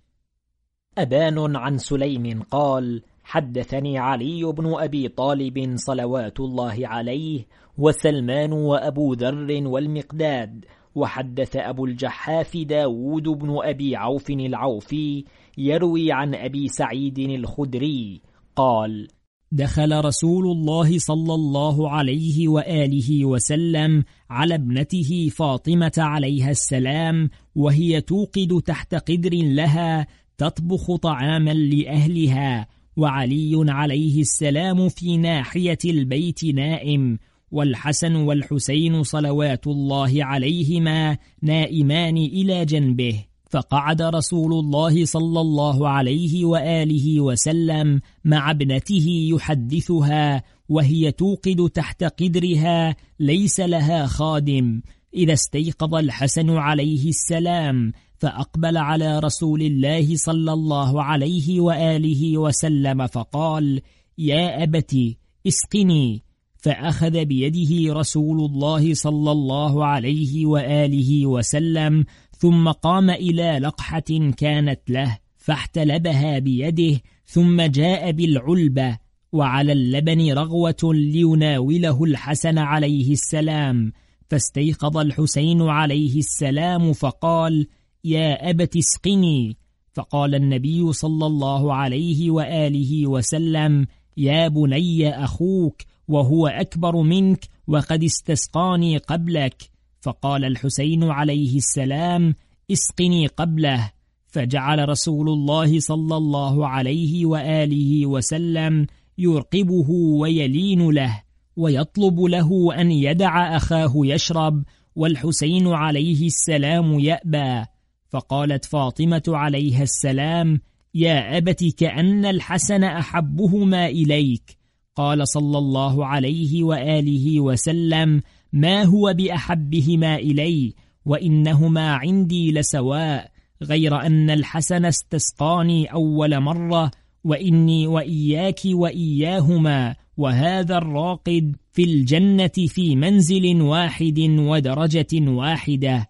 [0.98, 7.46] أبان عن سليم قال حدثني علي بن أبي طالب صلوات الله عليه
[7.78, 15.24] وسلمان وأبو ذر والمقداد وحدث أبو الجحاف داود بن أبي عوف العوفي
[15.58, 18.22] يروي عن أبي سعيد الخدري
[18.56, 19.08] قال
[19.52, 28.62] دخل رسول الله صلى الله عليه وآله وسلم على ابنته فاطمة عليها السلام وهي توقد
[28.66, 37.18] تحت قدر لها تطبخ طعاما لأهلها وعلي عليه السلام في ناحية البيت نائم
[37.52, 47.22] والحسن والحسين صلوات الله عليهما نائمان إلى جنبه فقعد رسول الله صلى الله عليه وآله
[47.22, 54.82] وسلم مع ابنته يحدثها وهي توقد تحت قدرها ليس لها خادم.
[55.14, 63.82] إذا استيقظ الحسن عليه السلام فأقبل على رسول الله صلى الله عليه وآله وسلم فقال
[64.18, 66.25] يا أبتي اسقني.
[66.66, 72.06] فأخذ بيده رسول الله صلى الله عليه وآله وسلم
[72.38, 78.98] ثم قام إلى لقحة كانت له فاحتلبها بيده ثم جاء بالعلبة
[79.32, 83.92] وعلى اللبن رغوة ليناوله الحسن عليه السلام
[84.30, 87.68] فاستيقظ الحسين عليه السلام فقال
[88.04, 89.58] يا أبت اسقني.
[89.94, 98.98] فقال النبي صلى الله عليه وآله وسلم يا بني أخوك وهو أكبر منك وقد استسقاني
[98.98, 99.70] قبلك.
[100.02, 102.36] فقال الحسين عليه السلام
[102.72, 103.92] اسقني قبله.
[104.28, 108.88] فجعل رسول الله صلى الله عليه وآله وسلم
[109.18, 111.22] يرقبه ويلين له
[111.56, 114.64] ويطلب له أن يدع أخاه يشرب
[114.96, 117.66] والحسين عليه السلام يأبى.
[118.10, 120.62] فقالت فاطمة عليها السلام
[120.94, 124.55] يا أبت كأن الحسن أحبهما إليك.
[124.96, 128.22] قال صلى الله عليه وآله وسلم
[128.54, 130.74] ما هو بأحبهما إلي
[131.06, 133.32] وإنهما عندي لسواء
[133.64, 136.92] غير أن الحسن استسقاني أول مرة
[137.24, 146.10] وإني وإياك وإياهما وهذا الراقد في الجنة في منزل واحد ودرجة واحدة.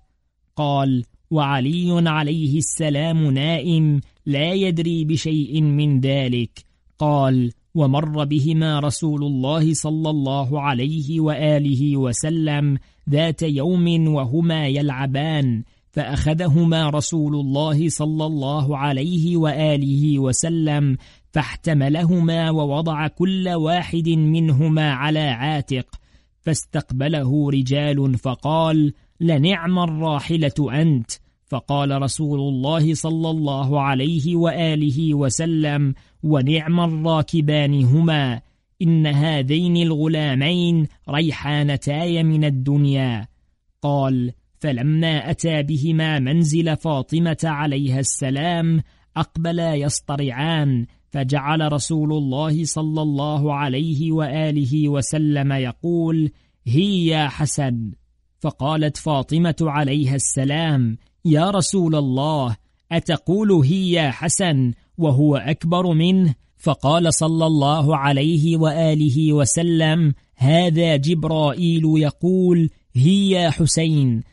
[0.55, 6.65] قال وعلي عليه السلام نائم لا يدري بشيء من ذلك.
[6.99, 12.77] قال ومر بهما رسول الله صلى الله عليه وآله وسلم
[13.09, 20.97] ذات يوم وهما يلعبان فأخذهما رسول الله صلى الله عليه وآله وسلم
[21.31, 25.85] فاحتملهما ووضع كل واحد منهما على عاتق
[26.41, 31.11] فاستقبله رجال فقال لنعم الراحلة أنت!
[31.45, 38.41] فقال رسول الله صلى الله عليه وآله وسلم ونعم الراكبان هما
[38.81, 43.27] إن هذين الغلامين ريحانتاي من الدنيا.
[43.81, 48.81] قال فلما أتى بهما منزل فاطمة عليها السلام
[49.17, 56.31] أقبلا يصطرعان فجعل رسول الله صلى الله عليه وآله وسلم يقول
[56.65, 57.91] هي يا حسن.
[58.39, 62.55] فقالت فاطمة عليها السلام يا رسول الله
[62.91, 71.83] أتقول هي يا حسن وهو أكبر منه؟ فقال صلى الله عليه وآله وسلم هذا جبرائيل
[71.97, 74.23] يقول هي يا حسين.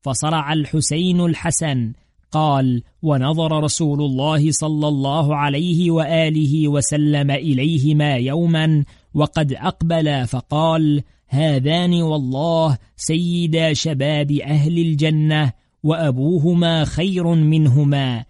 [0.00, 1.92] فصرع الحسين الحسن
[2.32, 8.84] قال ونظر رسول الله صلى الله عليه وآله وسلم إليهما يوما
[9.14, 15.52] وقد أقبل فقال هذان والله سيدا شباب أهل الجنة
[15.82, 18.24] وأبوهما خير منهما.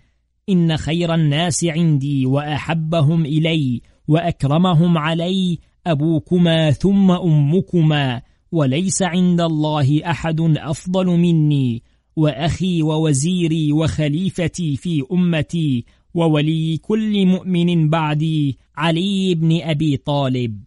[0.48, 8.22] إن خير الناس عندي وأحبهم إلي وأكرمهم علي أبوكما ثم أمكما.
[8.52, 11.82] وليس عند الله أحد أفضل مني.
[12.16, 15.84] وأخي ووزيري وخليفتي في أمتي
[16.14, 20.58] وولي كل مؤمن بعدي علي بن أبي طالب.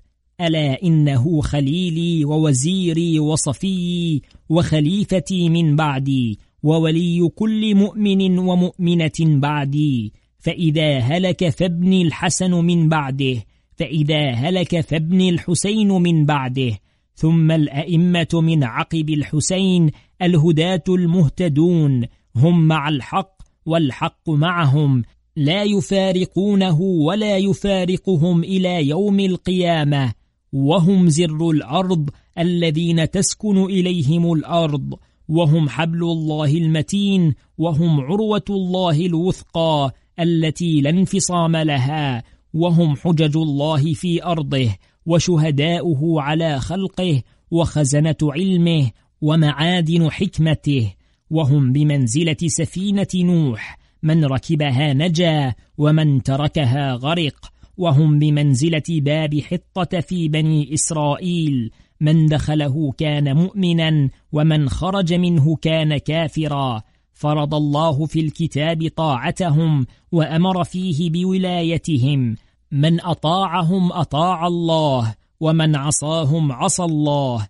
[0.42, 6.40] ألا إنه خليلي ووزيري وصفيي وخليفتي من بعدي.
[6.64, 10.14] وولي كل مؤمن ومؤمنة بعدي.
[10.39, 13.43] فإذا هلك فابني الحسن من بعده
[13.82, 16.78] فإذا هلك فابني الحسين من بعده.
[17.16, 19.91] ثم الأئمة من عقب الحسين
[20.22, 22.05] الهداة المهتدون
[22.36, 25.03] هم مع الحق والحق معهم.
[25.36, 30.14] لا يفارقونه ولا يفارقهم إلى يوم القيامة.
[30.53, 34.95] وهم زر الأرض الذين تسكن إليهم الأرض.
[35.32, 42.24] وهم حبل الله المتين وهم عروة الله الوثقى التي لا انفصام لها
[42.54, 44.76] وهم حجج الله في أرضه
[45.06, 47.22] وشهداؤه على خلقه
[47.52, 50.94] وخزنة علمه ومعادن حكمته
[51.30, 60.28] وهم بمنزلة سفينة نوح من ركبها نجا ومن تركها غرق وهم بمنزلة باب حطة في
[60.28, 61.72] بني إسرائيل
[62.02, 66.82] من دخله كان مؤمنا ومن خرج منه كان كافرا.
[67.14, 72.36] فرض الله في الكتاب طاعتهم وأمر فيه بولايتهم.
[72.72, 77.47] من أطاعهم أطاع الله ومن عصاهم عصى الله.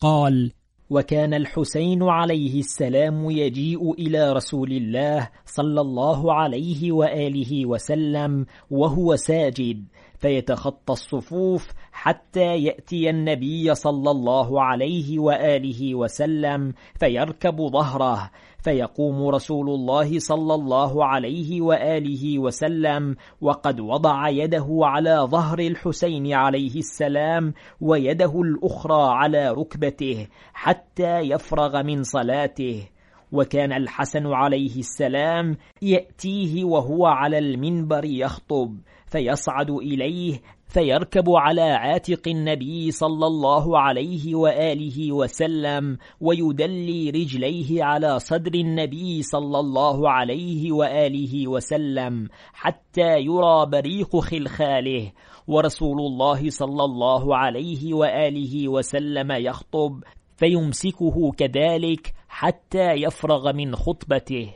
[0.00, 0.52] قال
[0.90, 9.84] وكان الحسين عليه السلام يجيء إلى رسول الله صلى الله عليه وآله وسلم وهو ساجد
[10.18, 20.18] فيتخطى الصفوف حتى يأتي النبي صلى الله عليه وآله وسلم فيركب ظهره فيقوم رسول الله
[20.18, 29.02] صلى الله عليه وآله وسلم وقد وضع يده على ظهر الحسين عليه السلام ويده الأخرى
[29.02, 32.88] على ركبته حتى يفرغ من صلاته.
[33.32, 40.40] وكان الحسن عليه السلام يأتيه وهو على المنبر يخطب فيصعد إليه
[40.74, 49.58] فيركب على عاتق النبي صلى الله عليه وآله وسلم ويدلي رجليه على صدر النبي صلى
[49.60, 55.12] الله عليه وآله وسلم حتى يرى بريق خلخاله.
[55.46, 60.04] ورسول الله صلى الله عليه وآله وسلم يخطب
[60.36, 64.54] فيمسكه كذلك حتى يفرغ من خطبته.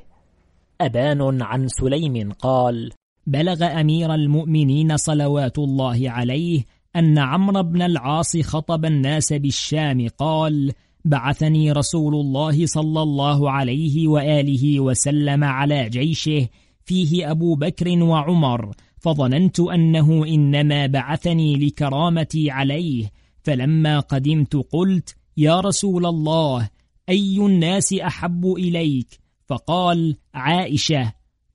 [0.81, 2.91] أبان عن سليم قال
[3.29, 6.65] بلغ أمير المؤمنين صلوات الله عليه
[6.97, 10.73] أن عمرو بن العاص خطب الناس بالشام قال
[11.05, 16.49] بعثني رسول الله صلى الله عليه وآله وسلم على جيشه
[16.85, 23.11] فيه أبو بكر وعمر فظننت أنه إنما بعثني لكرامتي عليه
[23.43, 26.69] فلما قدمت قلت يا رسول الله
[27.09, 31.13] أي الناس أحب إليك؟ فقال عائشة.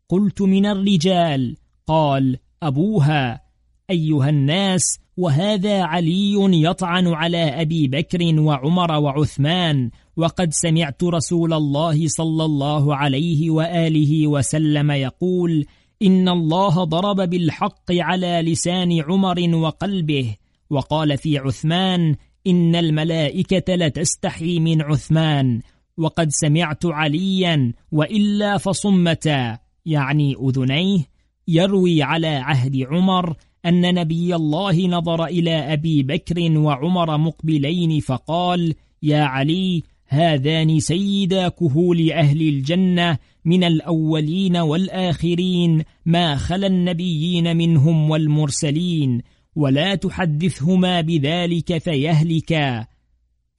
[0.09, 1.55] قلت من الرجال.
[1.87, 3.41] قال أبوها
[3.89, 12.45] أيها الناس وهذا علي يطعن على أبي بكر وعمر وعثمان وقد سمعت رسول الله صلى
[12.45, 15.65] الله عليه وآله وسلم يقول
[16.01, 20.35] إن الله ضرب بالحق على لسان عمر وقلبه
[20.69, 22.15] وقال في عثمان
[22.47, 25.61] إن الملائكة لتستحي من عثمان
[25.97, 31.12] وقد سمعت عليا وإلا فصمتا يعني أذنيه
[31.47, 33.35] يروي على عهد عمر
[33.65, 38.73] أن نبي الله نظر إلى أبي بكر وعمر مقبلين فقال
[39.03, 49.21] يا علي هذان سيدا كهول أهل الجنة من الأولين والآخرين ما خلا النبيين منهم والمرسلين
[49.55, 52.85] ولا تحدثهما بذلك فيهلكا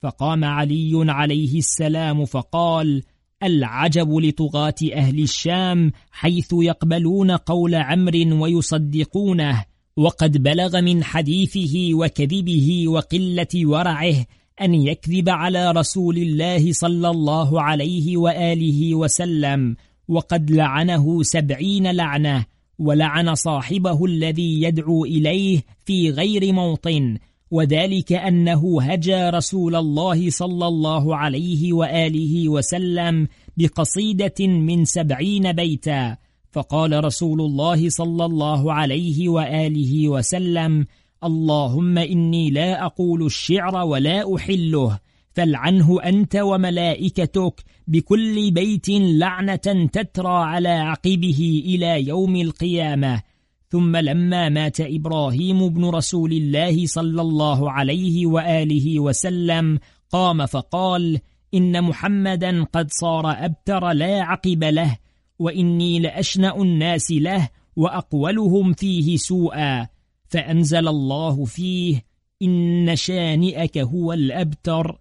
[0.01, 3.03] فقام علي عليه السلام فقال
[3.43, 9.65] العجب لطغاة أهل الشام حيث يقبلون قول عمر ويصدقونه
[9.97, 14.25] وقد بلغ من حديثه وكذبه وقلة ورعه
[14.61, 19.75] أن يكذب على رسول الله صلى الله عليه وآله وسلم
[20.07, 22.45] وقد لعنه سبعين لعنة
[22.79, 27.17] ولعن صاحبه الذي يدعو إليه في غير موطن
[27.51, 33.27] وذلك أنه هجى رسول الله صلى الله عليه وآله وسلم
[33.57, 36.17] بقصيدة من سبعين بيتا.
[36.51, 40.85] فقال رسول الله صلى الله عليه وآله وسلم
[41.23, 44.99] اللهم إني لا أقول الشعر ولا أحله
[45.33, 53.21] فالعنه أنت وملائكتك بكل بيت لعنة تترى على عقبه إلى يوم القيامة.
[53.69, 61.19] ثم لما مات إبراهيم بن رسول الله صلى الله عليه وآله وسلم قام فقال
[61.53, 64.97] إن محمدا قد صار أبتر لا عقب له
[65.39, 69.87] وإني لأشنأ الناس له وأقولهم فيه سوءا
[70.27, 72.05] فأنزل الله فيه
[72.41, 74.99] إن شانئك هو الأبتر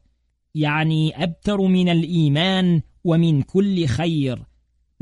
[0.55, 4.43] يعني أبتر من الإيمان ومن كل خير.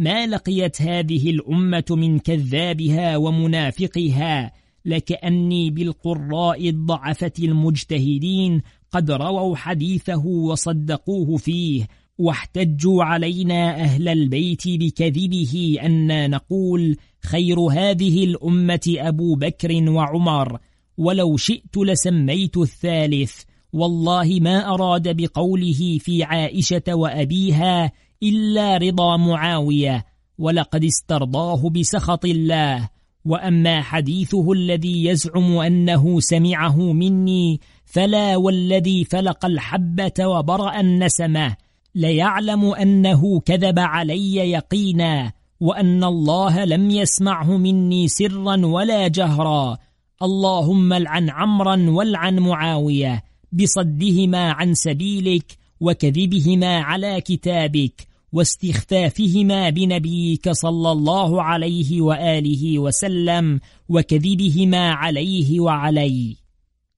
[0.02, 4.52] ما لقيت هذه الأمة من كذابها ومنافقها
[4.84, 11.88] لكأني بالقراء الضعفة المجتهدين قد رووا حديثه وصدقوه فيه
[12.18, 20.58] واحتجوا علينا أهل البيت بكذبه أن نقول خير هذه الأمة أبو بكر وعمر
[20.96, 23.42] ولو شئت لسميت الثالث
[23.72, 27.92] والله ما أراد بقوله في عائشة وأبيها
[28.22, 30.06] إلا رضا معاوية
[30.38, 32.88] ولقد استرضاه بسخط الله.
[33.24, 41.56] وأما حديثه الذي يزعم أنه سمعه مني فلا والذي فلق الحبة وبرأ النسمة.
[41.94, 49.78] ليعلم أنه كذب علي يقينا وأن الله لم يسمعه مني سرا ولا جهرا.
[50.22, 58.11] اللهم العن عمرا والعن معاوية بصدهما عن سبيلك وكذبهما على كتابك.
[58.32, 66.36] واستخفافهما بنبيك صلى الله عليه وآله وسلم وكذبهما عليه وعلي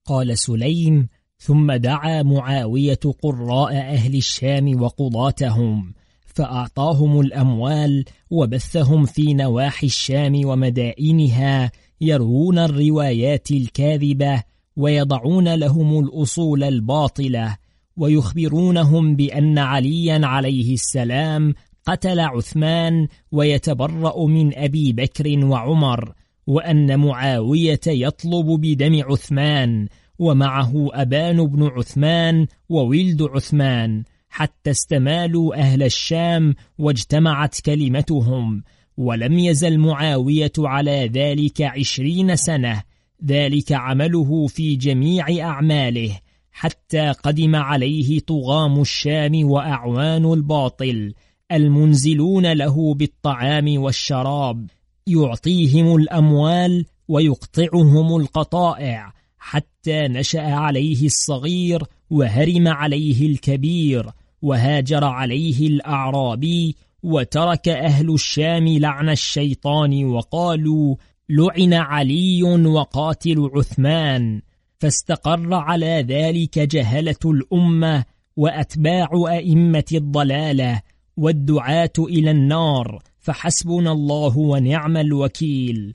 [0.06, 1.08] قال سليم
[1.38, 5.94] ثم دعا معاوية قراء أهل الشام وقضاتهم
[6.26, 14.42] فأعطاهم الأموال وبثهم في نواحي الشام ومدائنها يروون الروايات الكاذبة
[14.76, 17.56] ويضعون لهم الأصول الباطلة
[17.96, 21.54] ويخبرونهم بأن عليا عليه السلام
[21.86, 26.12] قتل عثمان ويتبرأ من أبي بكر وعمر
[26.46, 29.88] وأن معاوية يطلب بدم عثمان
[30.18, 38.62] ومعه أبان بن عثمان وولد عثمان حتى استمالوا أهل الشام واجتمعت كلمتهم
[38.96, 42.82] ولم يزل معاوية على ذلك عشرين سنة
[43.26, 46.18] ذلك عمله في جميع أعماله.
[46.56, 51.14] حتى قدم عليه طغام الشام وأعوان الباطل
[51.52, 54.70] المنزلون له بالطعام والشراب.
[55.06, 64.10] يعطيهم الأموال ويقطعهم القطائع حتى نشأ عليه الصغير وهرم عليه الكبير
[64.42, 70.96] وهاجر عليه الأعرابي وترك أهل الشام لعن الشيطان وقالوا
[71.28, 74.42] لعن علي وقاتل عثمان.
[74.78, 78.04] فاستقر على ذلك جهلة الأمة
[78.36, 80.82] وأتباع أئمة الضلالة
[81.16, 85.94] والدعاة إلى النار فحسبنا الله ونعم الوكيل.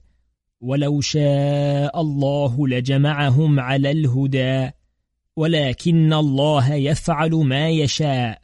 [0.61, 4.69] ولو شاء الله لجمعهم على الهدى
[5.35, 8.41] ولكن الله يفعل ما يشاء.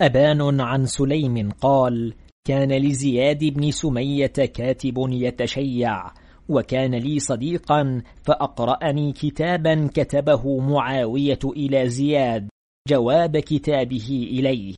[0.00, 6.10] أبان عن سليم قال كان لزياد بن سمية كاتب يتشيع
[6.48, 12.48] وكان لي صديقا فأقرأني كتابا كتبه معاوية إلى زياد
[12.88, 14.74] جواب كتابه إليه.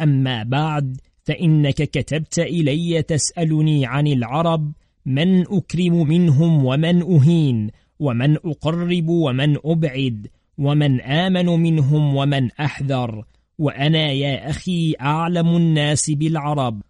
[0.00, 4.72] أما بعد فإنك كتبت إلي تسألني عن العرب
[5.06, 10.26] من أكرم منهم ومن أهين ومن أقرب ومن أبعد
[10.58, 13.24] ومن آمن منهم ومن أحذر
[13.58, 16.82] وأنا يا أخي أعلم الناس بالعرب.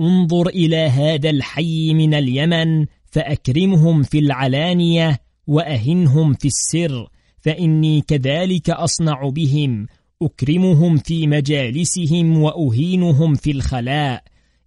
[0.00, 7.08] انظر إلى هذا الحي من اليمن فأكرمهم في العلانية وأهنهم في السر
[7.40, 9.86] فإني كذلك أصنع بهم
[10.22, 14.22] أكرمهم في مجالسهم وأهينهم في الخلاء.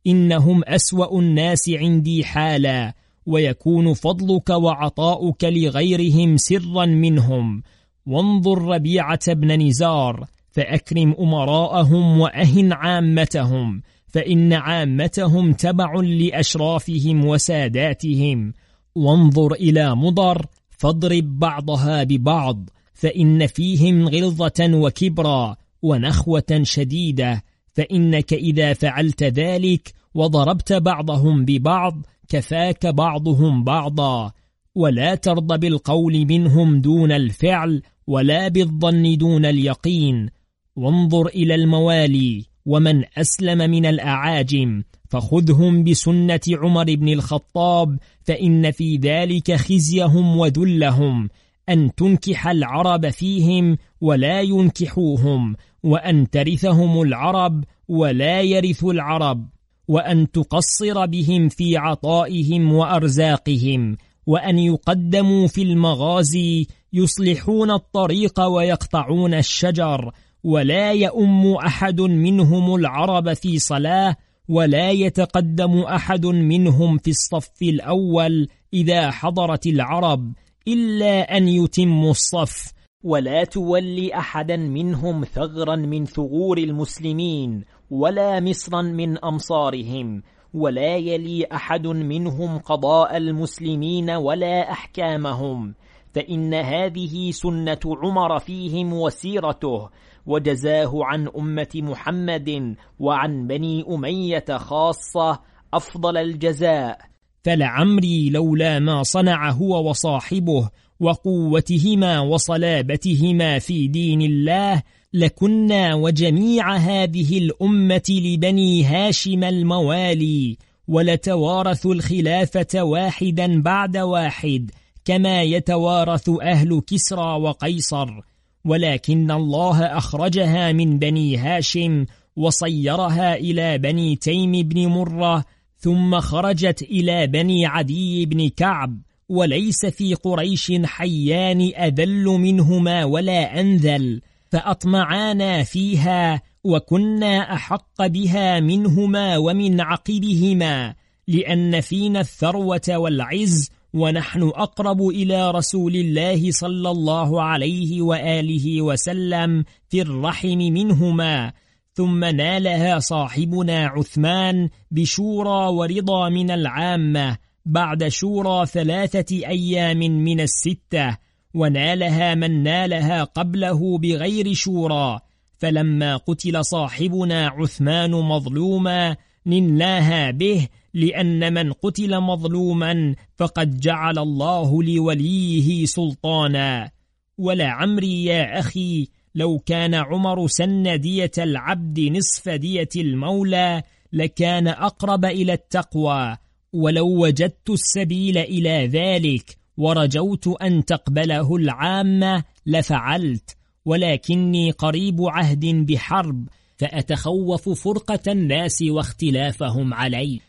[0.07, 2.93] إنهم أسوأ الناس عندي حالا
[3.25, 7.63] ويكون فضلك وعطاؤك لغيرهم سرا منهم.
[8.05, 13.81] وانظر ربيعة بن نزار فأكرم أمراءهم وأهن عامتهم.
[14.11, 18.53] فإن عامتهم تبع لأشرافهم وساداتهم.
[18.95, 27.43] وانظر إلى مضر فاضرب بعضها ببعض فإن فيهم غلظة وكبرا ونخوة شديدة.
[27.73, 34.31] فإنك إذا فعلت ذلك وضربت بعضهم ببعض كفاك بعضهم بعضا.
[34.75, 40.29] ولا ترضى بالقول منهم دون الفعل ولا بالظن دون اليقين.
[40.75, 49.55] وانظر إلى الموالي ومن أسلم من الأعاجم فخذهم بسنة عمر بن الخطاب فإن في ذلك
[49.55, 51.29] خزيهم وذلهم
[51.69, 59.49] أن تنكح العرب فيهم ولا ينكحوهم وأن ترثهم العرب ولا يرث العرب
[59.87, 63.97] وأن تقصر بهم في عطائهم وأرزاقهم
[64.27, 70.11] وأن يقدموا في المغازي يصلحون الطريق ويقطعون الشجر
[70.43, 74.15] ولا يؤم أحد منهم العرب في صلاة
[74.49, 80.33] ولا يتقدم أحد منهم في الصف الأول إذا حضرت العرب
[80.67, 82.73] إلا أن يتموا الصف.
[83.03, 90.23] ولا تولي أحدا منهم ثغرا من ثغور المسلمين ولا مصرا من أمصارهم
[90.53, 95.73] ولا يلي أحد منهم قضاء المسلمين ولا أحكامهم.
[96.13, 99.89] فإن هذه سنة عمر فيهم وسيرته
[100.25, 105.39] وجزاه عن أمة محمد وعن بني أمية خاصة
[105.73, 106.97] أفضل الجزاء.
[107.43, 110.69] فلعمري لولا ما صنع هو وصاحبه
[110.99, 120.57] وقوتهما وصلابتهما في دين الله لكنا وجميع هذه الأمة لبني هاشم الموالي
[120.87, 124.71] ولتوارث الخلافة واحدا بعد واحد
[125.05, 128.30] كما يتوارث أهل كسرى وقيصر.
[128.65, 132.05] ولكن الله أخرجها من بني هاشم
[132.35, 135.45] وصيرها إلى بني تيم بن مرة
[135.77, 144.21] ثم خرجت إلى بني عدي بن كعب وليس في قريش حيان أذل منهما ولا أنذل
[144.51, 150.95] فأطمعانا فيها وكنا أحق بها منهما ومن عقبهما
[151.27, 160.01] لأن فينا الثروة والعز ونحن أقرب إلى رسول الله صلى الله عليه وآله وسلم في
[160.01, 161.53] الرحم منهما.
[161.93, 171.17] ثم نالها صاحبنا عثمان بشورى ورضا من العامة بعد شورى ثلاثة أيام من الستة
[171.53, 175.19] ونالها من نالها قبله بغير شورى.
[175.57, 185.85] فلما قتل صاحبنا عثمان مظلوما نناها به لأن من قتل مظلوما فقد جعل الله لوليه
[185.85, 186.91] سلطانا.
[187.37, 193.83] ولعمري يا أخي لو كان عمر سن دية العبد نصف دية المولى
[194.13, 196.37] لكان أقرب إلى التقوى.
[196.73, 203.57] ولو وجدت السبيل إلى ذلك ورجوت أن تقبله العامة لفعلت.
[203.85, 210.39] ولكني قريب عهد بحرب فأتخوف فرقة الناس واختلافهم علي.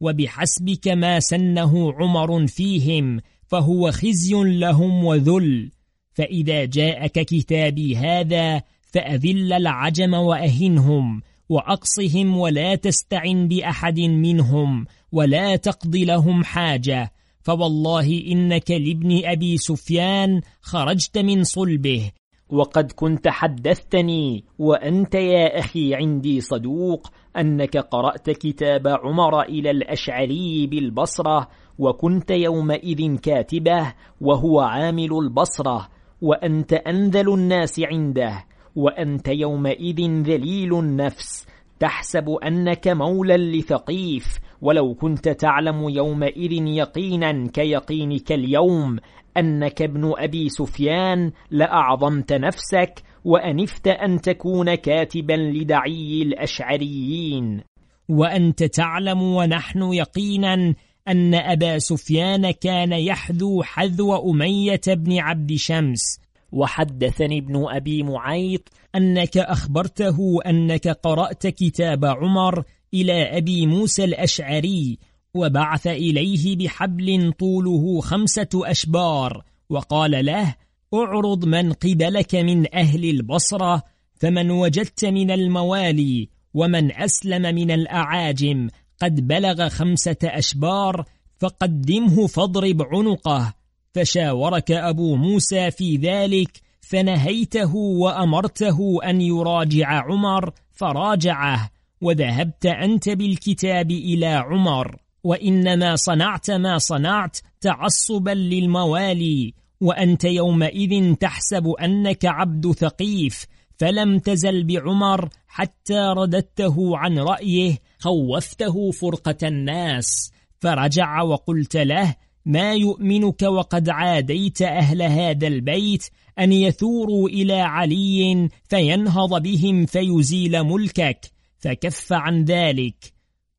[0.00, 5.70] وبحسبك ما سنه عمر فيهم فهو خزي لهم وذل.
[6.12, 16.44] فإذا جاءك كتابي هذا فأذل العجم وأهنهم وأقصهم ولا تستعن بأحد منهم ولا تقض لهم
[16.44, 17.12] حاجة.
[17.40, 22.10] فوالله إنك لابن أبي سفيان خرجت من صلبه.
[22.48, 31.48] وقد كنت حدثتني وأنت يا أخي عندي صدوق أنك قرأت كتاب عمر إلى الأشعري بالبصرة
[31.78, 35.88] وكنت يومئذ كاتبة وهو عامل البصرة
[36.22, 38.44] وأنت أنذل الناس عنده
[38.76, 41.46] وأنت يومئذ ذليل النفس
[41.80, 48.96] تحسب أنك مولى لثقيف ولو كنت تعلم يومئذ يقينا كيقينك اليوم
[49.36, 57.60] أنك ابن أبي سفيان لأعظمت نفسك وأنفت أن تكون كاتبا لدعي الأشعريين.
[58.08, 60.74] وأنت تعلم ونحن يقينا
[61.08, 66.20] أن أبا سفيان كان يحذو حذو أمية بن عبد شمس.
[66.52, 72.64] وحدثني ابن أبي معيط أنك أخبرته أنك قرأت كتاب عمر
[72.94, 74.98] إلى أبي موسى الأشعري
[75.34, 80.54] وبعث إليه بحبل طوله خمسة أشبار وقال له
[80.94, 83.82] أعرض من قبلك من أهل البصرة
[84.14, 88.68] فمن وجدت من الموالي ومن أسلم من الأعاجم
[89.02, 91.04] قد بلغ خمسة أشبار
[91.38, 93.54] فقدمه فاضرب عنقه.
[93.94, 101.70] فشاورك أبو موسى في ذلك فنهيته وأمرته أن يراجع عمر فراجعه.
[102.00, 109.54] وذهبت أنت بالكتاب إلى عمر وإنما صنعت ما صنعت تعصبا للموالي.
[109.80, 113.46] وأنت يومئذ تحسب أنك عبد ثقيف.
[113.76, 120.32] فلم تزل بعمر حتى رددته عن رأيه خوفته فرقة الناس.
[120.60, 122.14] فرجع وقلت له
[122.46, 126.04] ما يؤمنك وقد عاديت أهل هذا البيت
[126.38, 131.20] أن يثوروا إلى علي فينهض بهم فيزيل ملكك.
[131.58, 133.12] فكف عن ذلك.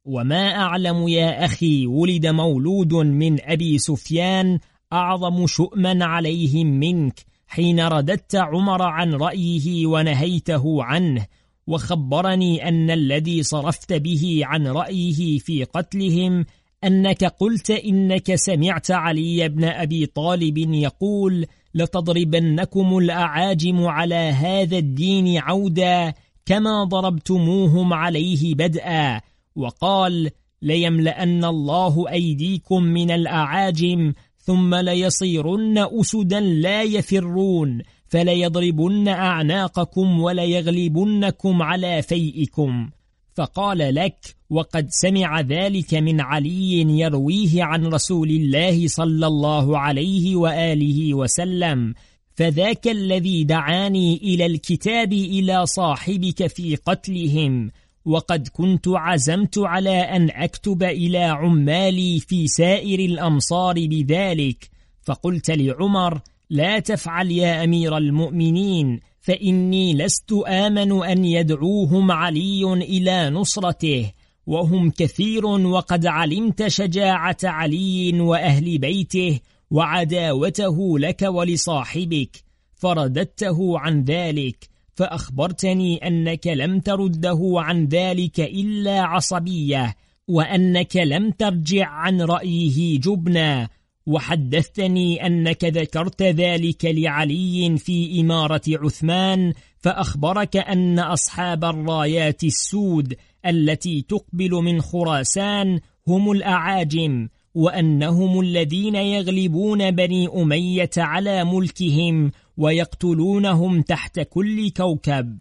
[0.05, 4.59] وما أعلم يا أخي ولد مولود من أبي سفيان
[4.93, 11.25] أعظم شؤما عليهم منك حين رددت عمر عن رأيه ونهيته عنه
[11.67, 16.45] وخبرني أن الذي صرفت به عن رأيه في قتلهم
[16.83, 26.13] أنك قلت إنك سمعت علي بن أبي طالب يقول لتضربنكم الأعاجم على هذا الدين عودا
[26.45, 29.21] كما ضربتموهم عليه بدءا
[29.55, 30.29] وقال
[30.61, 34.13] ليملأن الله أيديكم من الأعاجم
[34.49, 42.89] ثم ليصيرن أسدا لا يفرون فليضربن أعناقكم وليغلبنكم على فيئكم.
[43.33, 51.13] فقال لك وقد سمع ذلك من علي يرويه عن رسول الله صلى الله عليه وآله
[51.13, 51.93] وسلم.
[52.35, 57.71] فذاك الذي دعاني إلى الكتاب إلى صاحبك في قتلهم.
[58.09, 64.69] وقد كنت عزمت على أن أكتب إلى عمالي في سائر الأمصار بذلك
[65.01, 74.11] فقلت لعمر لا تفعل يا أمير المؤمنين فإني لست آمن أن يدعوهم علي إلى نصرته
[74.47, 79.39] وهم كثير وقد علمت شجاعة علي وأهل بيته
[79.71, 82.43] وعداوته لك ولصاحبك
[82.75, 84.68] فرددته عن ذلك
[84.99, 89.95] فأخبرتني أنك لم ترده عن ذلك إلا عصبية
[90.27, 93.69] وأنك لم ترجع عن رأيه جبنا
[94.05, 104.51] وحدثتني أنك ذكرت ذلك لعلي في إمارة عثمان فأخبرك أن أصحاب الرايات السود التي تقبل
[104.51, 107.29] من خراسان هم الأعاجم.
[107.59, 115.37] وأنهم الذين يغلبون بني أمية على ملكهم ويقتلونهم تحت كل كوكب.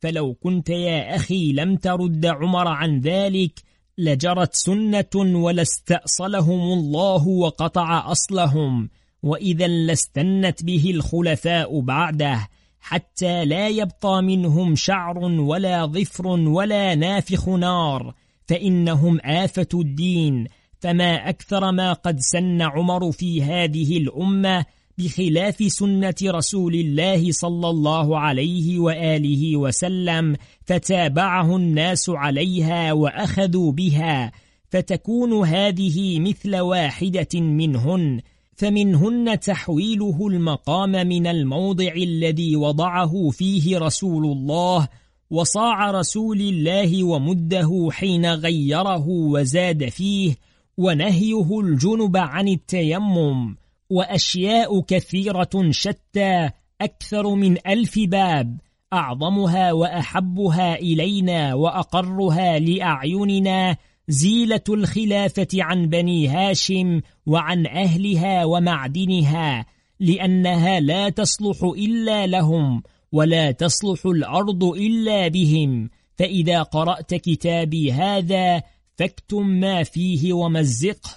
[0.00, 3.60] فلو كنت يا أخي لم ترد عمر عن ذلك
[3.98, 8.90] لجرت سنة ولاستأصلهم الله وقطع أصلهم.
[9.22, 12.48] وإذا لاستنت به الخلفاء بعده
[12.80, 18.14] حتى لا يبقى منهم شعر ولا ظفر ولا نافخ نار.
[18.46, 20.46] فإنهم آفة الدين
[20.84, 24.64] فما أكثر ما قد سن عمر في هذه الأمة
[24.98, 34.32] بخلاف سنة رسول الله صلى الله عليه وآله وسلم فتابعه الناس عليها وأخذوا بها
[34.70, 38.20] فتكون هذه مثل واحدة منهن
[38.56, 44.88] فمنهن تحويله المقام من الموضع الذي وضعه فيه رسول الله
[45.30, 50.34] وصاع رسول الله ومده حين غيره وزاد فيه
[50.78, 53.56] ونهيه الجنب عن التيمم
[53.90, 56.50] وأشياء كثيرة شتى
[56.80, 58.60] أكثر من ألف باب
[58.92, 63.76] أعظمها وأحبها إلينا وأقرها لأعيننا
[64.08, 69.66] زيلة الخلافة عن بني هاشم وعن أهلها ومعدنها
[70.00, 78.62] لأنها لا تصلح إلا لهم ولا تصلح الأرض إلا بهم فإذا قرأت كتابي هذا
[78.96, 81.10] فاكتم ما فيه ومزقه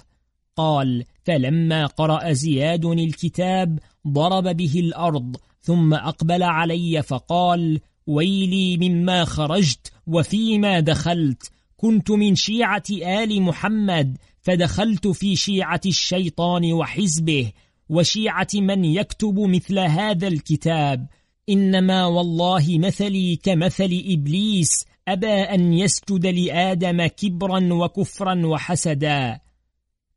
[0.56, 9.92] قال فلما قرأ زياد الكتاب ضرب به الأرض ثم أقبل علي فقال ويلي مما خرجت
[10.06, 11.50] وفيما دخلت.
[11.76, 17.52] كنت من شيعة آل محمد فدخلت في شيعة الشيطان وحزبه
[17.88, 21.06] وشيعة من يكتب مثل هذا الكتاب.
[21.48, 29.40] إنما والله مثلي كمثل إبليس أبى أن يسجد لآدم كبرا وكفرا وحسدا.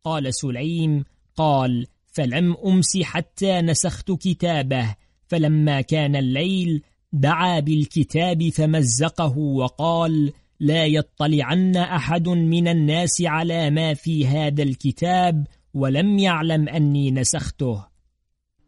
[0.03, 1.03] قال سليم
[1.35, 4.95] قال فلم أمس حتى نسخت كتابه
[5.27, 6.81] فلما كان الليل
[7.13, 16.19] دعا بالكتاب فمزقه وقال لا يطلعن أحد من الناس على ما في هذا الكتاب ولم
[16.19, 17.85] يعلم أني نسخته.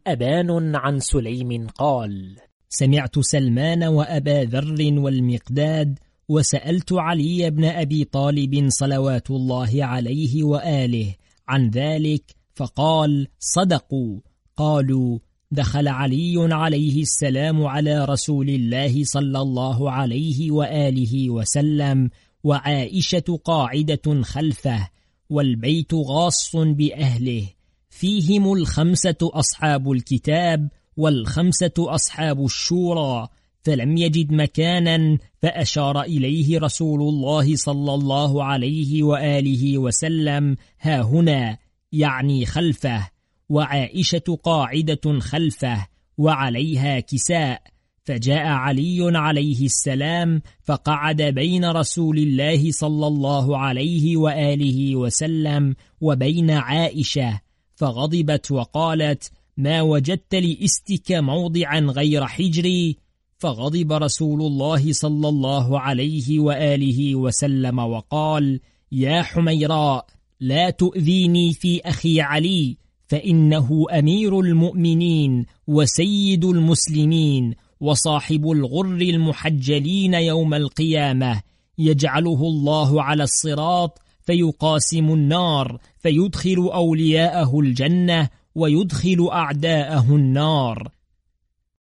[0.06, 2.36] أبان عن سليم قال
[2.68, 5.98] سمعت سلمان وأبا ذر والمقداد
[6.28, 11.14] وسألت علي بن أبي طالب صلوات الله عليه وآله
[11.48, 14.20] عن ذلك فقال صدقوا.
[14.56, 15.18] قالوا
[15.50, 22.10] دخل علي عليه السلام على رسول الله صلى الله عليه وآله وسلم
[22.44, 24.88] وعائشة قاعدة خلفه
[25.30, 27.48] والبيت غاص بأهله.
[27.90, 33.28] فيهم الخمسة أصحاب الكتاب والخمسة أصحاب الشورى
[33.64, 41.58] فلم يجد مكانا فأشار إليه رسول الله صلى الله عليه وآله وسلم ها هنا
[41.92, 43.08] يعني خلفه
[43.48, 45.86] وعائشة قاعدة خلفه
[46.18, 47.62] وعليها كساء.
[48.04, 57.40] فجاء علي عليه السلام فقعد بين رسول الله صلى الله عليه وآله وسلم وبين عائشة
[57.74, 63.03] فغضبت وقالت ما وجدت لإستك موضعا غير حجري
[63.44, 68.60] فغضب رسول الله صلى الله عليه وآله وسلم وقال
[68.92, 70.06] يا حميراء
[70.40, 72.76] لا تؤذيني في أخي علي
[73.06, 81.42] فإنه أمير المؤمنين وسيد المسلمين وصاحب الغر المحجلين يوم القيامة.
[81.78, 90.90] يجعله الله على الصراط فيقاسم النار فيدخل أولياءه الجنة ويدخل أعداءه النار.